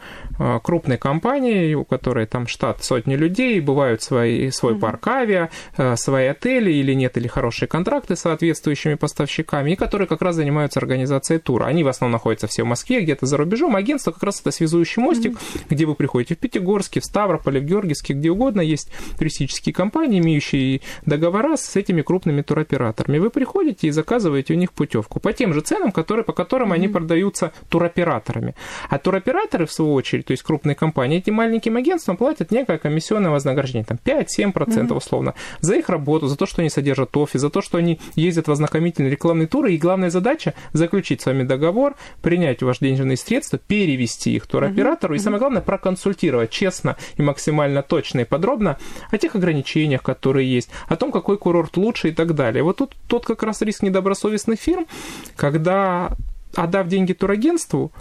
крупной 0.63 0.97
компанией, 0.97 1.75
у 1.75 1.83
которой 1.83 2.25
там 2.25 2.47
штат 2.47 2.83
сотни 2.83 3.15
людей, 3.15 3.59
бывают 3.59 4.01
свои, 4.01 4.49
свой 4.51 4.73
mm-hmm. 4.73 4.79
парк 4.79 5.07
авиа, 5.07 5.49
а, 5.77 5.95
свои 5.95 6.27
отели 6.27 6.71
или 6.71 6.93
нет, 6.93 7.17
или 7.17 7.27
хорошие 7.27 7.67
контракты 7.67 8.15
с 8.15 8.21
соответствующими 8.21 8.95
поставщиками, 8.95 9.71
и 9.71 9.75
которые 9.75 10.07
как 10.07 10.21
раз 10.21 10.35
занимаются 10.35 10.79
организацией 10.79 11.39
тура. 11.39 11.65
Они 11.65 11.83
в 11.83 11.87
основном 11.87 12.13
находятся 12.13 12.47
все 12.47 12.63
в 12.63 12.67
Москве, 12.67 13.01
где-то 13.01 13.25
за 13.25 13.37
рубежом. 13.37 13.75
Агентство 13.75 14.11
как 14.11 14.23
раз 14.23 14.41
это 14.41 14.51
связующий 14.51 15.01
мостик, 15.01 15.33
mm-hmm. 15.33 15.61
где 15.69 15.85
вы 15.85 15.95
приходите 15.95 16.35
в 16.35 16.37
Пятигорске, 16.39 16.99
в 16.99 17.05
Ставрополе, 17.05 17.59
в 17.59 17.63
Георгиевске, 17.63 18.13
где 18.13 18.29
угодно 18.29 18.61
есть 18.61 18.91
туристические 19.17 19.73
компании, 19.73 20.19
имеющие 20.19 20.81
договора 21.05 21.57
с 21.57 21.75
этими 21.75 22.01
крупными 22.01 22.41
туроператорами. 22.41 23.17
Вы 23.17 23.29
приходите 23.29 23.87
и 23.87 23.91
заказываете 23.91 24.53
у 24.53 24.57
них 24.57 24.71
путевку 24.71 25.19
по 25.19 25.33
тем 25.33 25.53
же 25.53 25.61
ценам, 25.61 25.91
которые, 25.91 26.23
по 26.23 26.33
которым 26.33 26.71
mm-hmm. 26.71 26.75
они 26.75 26.87
продаются 26.87 27.51
туроператорами. 27.69 28.55
А 28.89 28.97
туроператоры, 28.99 29.65
в 29.65 29.71
свою 29.71 29.93
очередь, 29.93 30.06
то 30.11 30.31
есть 30.31 30.43
крупные 30.43 30.75
компании, 30.75 31.17
этим 31.17 31.35
маленьким 31.35 31.77
агентствам 31.77 32.17
платят 32.17 32.51
некое 32.51 32.77
комиссионное 32.77 33.31
вознаграждение, 33.31 33.85
там 33.85 33.99
5-7% 34.03 34.53
mm-hmm. 34.53 34.93
условно, 34.93 35.33
за 35.59 35.75
их 35.75 35.89
работу, 35.89 36.27
за 36.27 36.37
то, 36.37 36.45
что 36.45 36.61
они 36.61 36.69
содержат 36.69 37.15
офис, 37.17 37.41
за 37.41 37.49
то, 37.49 37.61
что 37.61 37.77
они 37.77 37.99
ездят 38.15 38.47
в 38.47 38.51
ознакомительные 38.51 39.11
рекламные 39.11 39.47
туры, 39.47 39.73
и 39.73 39.77
главная 39.77 40.09
задача 40.09 40.53
заключить 40.73 41.21
с 41.21 41.25
вами 41.25 41.43
договор, 41.43 41.95
принять 42.21 42.63
ваши 42.63 42.79
денежные 42.81 43.17
средства, 43.17 43.59
перевести 43.59 44.35
их 44.35 44.47
туроператору, 44.47 45.13
mm-hmm. 45.13 45.17
и 45.17 45.21
самое 45.21 45.39
главное, 45.39 45.61
проконсультировать 45.61 46.49
честно 46.49 46.95
и 47.17 47.21
максимально 47.21 47.83
точно 47.83 48.21
и 48.21 48.25
подробно 48.25 48.77
о 49.11 49.17
тех 49.17 49.35
ограничениях, 49.35 50.01
которые 50.01 50.51
есть, 50.51 50.69
о 50.87 50.95
том, 50.95 51.11
какой 51.11 51.37
курорт 51.37 51.77
лучше 51.77 52.09
и 52.09 52.11
так 52.11 52.33
далее. 52.35 52.63
Вот 52.63 52.77
тут 52.77 52.95
тот 53.07 53.25
как 53.25 53.43
раз 53.43 53.61
риск 53.61 53.83
недобросовестных 53.83 54.59
фирм, 54.59 54.87
когда, 55.35 56.11
отдав 56.55 56.87
деньги 56.87 57.13
турагентству, 57.13 57.91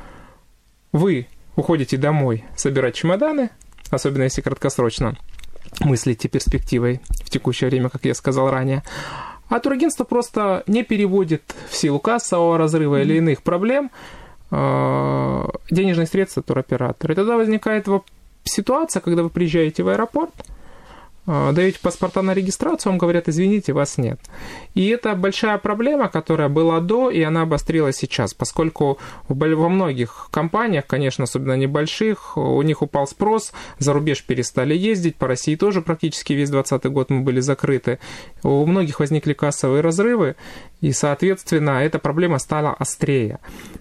вы 0.93 1.27
уходите 1.57 1.97
домой 1.97 2.45
собирать 2.55 2.95
чемоданы, 2.95 3.51
особенно 3.91 4.25
если 4.25 4.43
краткосрочно 4.43 5.17
мыслите 5.81 6.29
перспективой 6.29 7.01
в 7.25 7.31
текущее 7.31 7.69
время, 7.71 7.89
как 7.89 8.05
я 8.05 8.15
сказал 8.15 8.51
ранее, 8.51 8.83
а 9.49 9.61
турагентство 9.61 10.05
просто 10.05 10.63
не 10.67 10.85
переводит 10.85 11.55
в 11.71 11.77
силу 11.77 11.99
кассового 11.99 12.59
разрыва 12.59 12.97
mm-hmm. 12.97 13.03
или 13.03 13.15
иных 13.17 13.43
проблем 13.43 13.91
э, 14.51 15.45
денежные 15.71 16.07
средства 16.07 16.43
туроператора. 16.43 17.13
И 17.13 17.17
тогда 17.17 17.37
возникает 17.37 17.87
ситуация, 18.45 19.01
когда 19.01 19.23
вы 19.23 19.31
приезжаете 19.31 19.83
в 19.83 19.89
аэропорт, 19.89 20.35
а, 20.39 20.56
даете 21.27 21.79
паспорта 21.81 22.23
на 22.23 22.35
регистрацию, 22.35 22.93
вам 22.93 22.99
говорят, 22.99 23.29
извините, 23.29 23.73
вас 23.73 23.99
нет. 23.99 24.21
И 24.75 24.89
это 24.89 25.15
большая 25.15 25.59
проблема, 25.59 26.09
которая 26.09 26.49
была 26.49 26.81
до, 26.81 27.11
и 27.11 27.23
она 27.23 27.43
обострилась 27.43 27.97
сейчас, 27.97 28.35
поскольку 28.35 28.99
во 29.29 29.69
многих 29.69 30.29
компаниях, 30.31 30.87
конечно, 30.87 31.25
особенно 31.25 31.57
небольших, 31.57 32.37
у 32.37 32.63
них 32.63 32.83
упал 32.83 33.07
спрос, 33.07 33.53
за 33.79 33.93
рубеж 33.93 34.25
перестали 34.25 34.75
ездить, 34.75 35.17
по 35.17 35.27
России 35.27 35.57
тоже 35.57 35.83
практически 35.83 36.33
весь 36.33 36.51
2020 36.51 36.93
год 36.93 37.11
мы 37.11 37.21
были 37.21 37.41
закрыты. 37.41 37.99
У 38.43 38.65
многих 38.67 39.01
возникли 39.01 39.33
кассовые 39.33 39.81
разрывы, 39.81 40.37
и, 40.81 40.93
соответственно, 40.93 41.83
эта 41.83 41.99
проблема 41.99 42.39
стала 42.39 42.75
острее, 42.75 43.39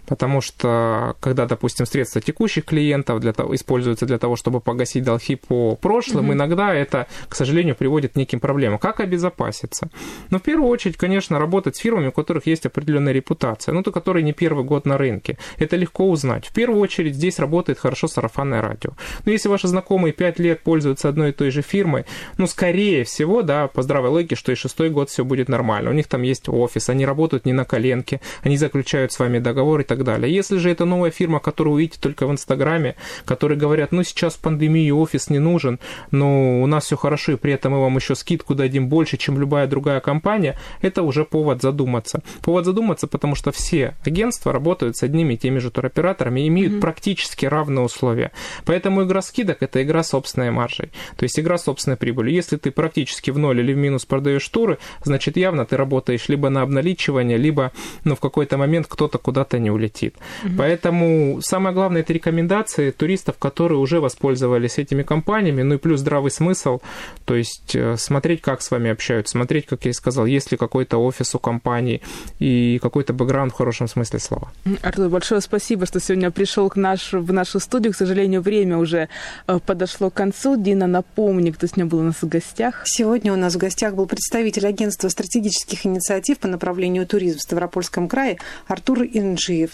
потому 0.07 0.41
что, 0.41 1.15
когда, 1.19 1.45
допустим, 1.45 1.85
средства 1.85 2.21
текущих 2.21 2.65
клиентов 2.65 3.19
для 3.19 3.33
того, 3.33 3.53
используются 3.53 4.05
для 4.05 4.17
того, 4.17 4.35
чтобы 4.35 4.61
погасить 4.61 5.03
долги 5.03 5.35
по 5.35 5.75
прошлым, 5.75 6.31
mm-hmm. 6.31 6.33
иногда 6.33 6.73
это, 6.73 7.07
к 7.27 7.35
сожалению, 7.35 7.75
приводит 7.75 8.13
к 8.13 8.15
неким 8.15 8.39
проблемам. 8.39 8.79
Как 8.79 9.01
обезопаситься? 9.01 9.89
Ну, 10.29 10.39
в 10.39 10.41
первую 10.41 10.69
очередь, 10.69 10.95
конечно, 10.95 11.37
работать 11.37 11.75
с 11.75 11.79
фирмами, 11.79 12.07
у 12.07 12.11
которых 12.11 12.47
есть 12.47 12.65
определенная 12.65 13.13
репутация, 13.13 13.73
ну, 13.73 13.83
то, 13.83 13.91
которые 13.91 14.23
не 14.23 14.31
первый 14.31 14.63
год 14.63 14.85
на 14.85 14.97
рынке. 14.97 15.37
Это 15.57 15.75
легко 15.75 16.09
узнать. 16.09 16.47
В 16.47 16.53
первую 16.53 16.79
очередь, 16.79 17.15
здесь 17.15 17.39
работает 17.39 17.77
хорошо 17.77 18.07
сарафанное 18.07 18.61
радио. 18.61 18.91
Но 19.25 19.31
если 19.31 19.49
ваши 19.49 19.67
знакомые 19.67 20.13
5 20.13 20.39
лет 20.39 20.61
пользуются 20.63 21.09
одной 21.09 21.29
и 21.29 21.33
той 21.33 21.51
же 21.51 21.61
фирмой, 21.61 22.05
ну, 22.37 22.47
скорее 22.47 23.03
всего, 23.03 23.41
да, 23.41 23.67
по 23.67 23.81
здравой 23.81 24.09
логике, 24.09 24.35
что 24.35 24.51
и 24.51 24.55
шестой 24.55 24.89
год 24.89 25.09
все 25.09 25.25
будет 25.25 25.49
нормально. 25.49 25.89
У 25.89 25.93
них 25.93 26.07
там 26.07 26.21
есть 26.21 26.47
офис, 26.47 26.89
они 26.95 27.05
работают 27.05 27.45
не 27.45 27.53
на 27.53 27.65
коленке, 27.65 28.21
они 28.41 28.57
заключают 28.57 29.11
с 29.11 29.19
вами 29.19 29.39
договор 29.39 29.81
и 29.81 29.83
так 29.83 30.03
далее. 30.03 30.33
Если 30.33 30.57
же 30.57 30.71
это 30.71 30.85
новая 30.85 31.11
фирма, 31.11 31.39
которую 31.39 31.75
вы 31.75 31.81
видите 31.81 31.99
только 32.01 32.25
в 32.25 32.31
Инстаграме, 32.31 32.95
которые 33.25 33.57
говорят, 33.57 33.91
ну, 33.91 34.03
сейчас 34.03 34.35
в 34.35 34.39
пандемии 34.39 34.89
офис 34.91 35.29
не 35.29 35.39
нужен, 35.39 35.79
но 36.11 36.61
у 36.61 36.67
нас 36.67 36.85
все 36.85 36.97
хорошо, 36.97 37.33
и 37.33 37.35
при 37.35 37.53
этом 37.53 37.73
мы 37.73 37.81
вам 37.81 37.97
еще 37.97 38.15
скидку 38.15 38.55
дадим 38.55 38.87
больше, 38.87 39.17
чем 39.17 39.39
любая 39.39 39.67
другая 39.67 39.99
компания, 39.99 40.57
это 40.81 41.03
уже 41.03 41.25
повод 41.25 41.61
задуматься. 41.61 42.21
Повод 42.41 42.65
задуматься, 42.65 43.07
потому 43.07 43.35
что 43.35 43.51
все 43.51 43.95
агентства 44.05 44.53
работают 44.53 44.97
с 44.97 45.03
одними 45.03 45.33
и 45.33 45.37
теми 45.37 45.59
же 45.59 45.71
туроператорами 45.71 46.41
и 46.41 46.47
имеют 46.47 46.73
mm-hmm. 46.73 46.79
практически 46.79 47.45
равные 47.45 47.83
условия. 47.83 48.31
Поэтому 48.65 49.03
игра 49.03 49.21
скидок– 49.21 49.57
это 49.59 49.83
игра 49.83 50.03
собственной 50.03 50.51
маржей, 50.51 50.91
то 51.17 51.23
есть 51.23 51.39
игра 51.39 51.57
собственной 51.57 51.97
прибыли. 51.97 52.31
Если 52.31 52.57
ты 52.57 52.71
практически 52.71 53.31
в 53.31 53.37
ноль 53.37 53.59
или 53.59 53.73
в 53.73 53.77
минус 53.77 54.05
продаешь 54.05 54.47
туры, 54.47 54.77
значит, 55.03 55.37
явно 55.37 55.65
ты 55.65 55.77
работаешь 55.77 56.29
либо 56.29 56.49
на 56.49 56.61
обналичивание, 56.75 57.37
либо 57.37 57.71
ну, 58.03 58.15
в 58.15 58.19
какой-то 58.19 58.57
момент 58.57 58.87
кто-то 58.89 59.17
куда-то 59.17 59.59
не 59.59 59.71
улетит. 59.71 60.15
Угу. 60.43 60.53
Поэтому 60.57 61.39
самое 61.41 61.73
главное 61.73 62.01
это 62.01 62.13
рекомендации 62.13 62.91
туристов, 62.91 63.37
которые 63.37 63.79
уже 63.79 63.99
воспользовались 63.99 64.77
этими 64.77 65.03
компаниями, 65.03 65.63
ну 65.63 65.75
и 65.75 65.77
плюс 65.77 65.99
здравый 65.99 66.31
смысл, 66.31 66.79
то 67.25 67.35
есть 67.35 67.75
э, 67.75 67.95
смотреть, 67.97 68.41
как 68.41 68.61
с 68.61 68.71
вами 68.71 68.91
общаются, 68.91 69.31
смотреть, 69.31 69.65
как 69.65 69.85
я 69.85 69.91
и 69.91 69.93
сказал, 69.93 70.25
есть 70.25 70.51
ли 70.51 70.57
какой-то 70.57 70.97
офис 70.97 71.35
у 71.35 71.39
компании 71.39 72.01
и 72.39 72.79
какой-то 72.81 73.13
бэкграунд 73.13 73.53
в 73.53 73.55
хорошем 73.55 73.87
смысле 73.87 74.19
слова. 74.19 74.51
Артур, 74.81 75.09
большое 75.09 75.41
спасибо, 75.41 75.85
что 75.85 75.99
сегодня 75.99 76.31
пришел 76.31 76.69
к 76.69 76.75
наш, 76.75 77.13
в 77.13 77.31
нашу 77.31 77.59
студию. 77.59 77.93
К 77.93 77.95
сожалению, 77.95 78.41
время 78.41 78.77
уже 78.77 79.07
э, 79.47 79.59
подошло 79.65 80.09
к 80.09 80.13
концу. 80.13 80.57
Дина, 80.57 80.87
напомни, 80.87 81.51
кто 81.51 81.67
сегодня 81.67 81.85
был 81.85 81.99
у 81.99 82.03
нас 82.03 82.21
в 82.21 82.27
гостях. 82.27 82.83
Сегодня 82.85 83.33
у 83.33 83.35
нас 83.35 83.55
в 83.55 83.57
гостях 83.57 83.93
был 83.95 84.07
представитель 84.07 84.67
агентства 84.67 85.09
стратегических 85.09 85.85
инициатив 85.85 86.37
по 86.39 86.47
направлению 86.47 86.64
туризм 87.05 87.39
в 87.39 87.41
Ставропольском 87.41 88.07
крае 88.07 88.37
Артур 88.67 89.03
Инжиев. 89.03 89.71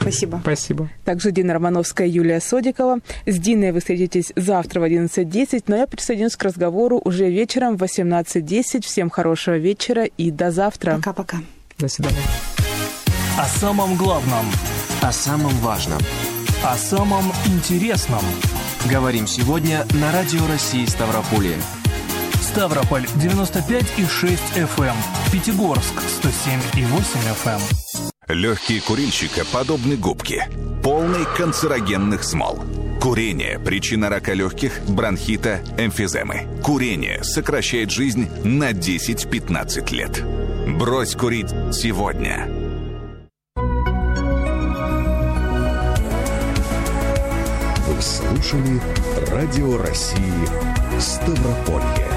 Спасибо. 0.00 0.40
Спасибо. 0.42 0.90
Также 1.04 1.30
Дина 1.30 1.54
Романовская, 1.54 2.06
Юлия 2.06 2.40
Содикова. 2.40 2.98
С 3.26 3.38
Диной 3.38 3.72
вы 3.72 3.80
встретитесь 3.80 4.32
завтра 4.36 4.80
в 4.80 4.84
11.10, 4.84 5.64
но 5.68 5.76
я 5.76 5.86
присоединюсь 5.86 6.36
к 6.36 6.42
разговору 6.42 7.00
уже 7.04 7.30
вечером 7.30 7.76
в 7.76 7.82
18.10. 7.82 8.82
Всем 8.82 9.10
хорошего 9.10 9.56
вечера 9.56 10.04
и 10.04 10.30
до 10.30 10.50
завтра. 10.50 10.96
Пока-пока. 10.96 11.38
До 11.78 11.88
свидания. 11.88 12.18
О 13.38 13.46
самом 13.46 13.96
главном. 13.96 14.46
О 15.02 15.12
самом 15.12 15.52
важном. 15.58 16.00
О 16.64 16.76
самом 16.76 17.24
интересном. 17.46 18.22
Говорим 18.90 19.26
сегодня 19.26 19.86
на 20.00 20.12
Радио 20.12 20.46
России 20.46 20.84
Ставрополье. 20.86 21.56
Ставрополь 22.54 23.02
95,6 23.16 24.38
FM, 24.54 24.94
Пятигорск 25.32 25.92
107,8 26.22 26.84
FM. 27.44 27.60
Легкие 28.28 28.80
курильщика 28.80 29.44
подобны 29.44 29.96
губке, 29.96 30.48
полной 30.80 31.24
канцерогенных 31.36 32.22
смол. 32.22 32.64
Курение– 33.02 33.58
причина 33.64 34.08
рака 34.08 34.34
легких, 34.34 34.80
бронхита, 34.86 35.62
эмфиземы. 35.78 36.46
Курение 36.62 37.24
сокращает 37.24 37.90
жизнь 37.90 38.28
на 38.44 38.70
10-15 38.70 39.92
лет. 39.92 40.22
Брось 40.78 41.16
курить 41.16 41.50
сегодня. 41.72 42.46
Вы 47.88 48.00
слушали 48.00 48.80
Радио 49.32 49.76
России 49.76 51.00
Ставрополье. 51.00 52.13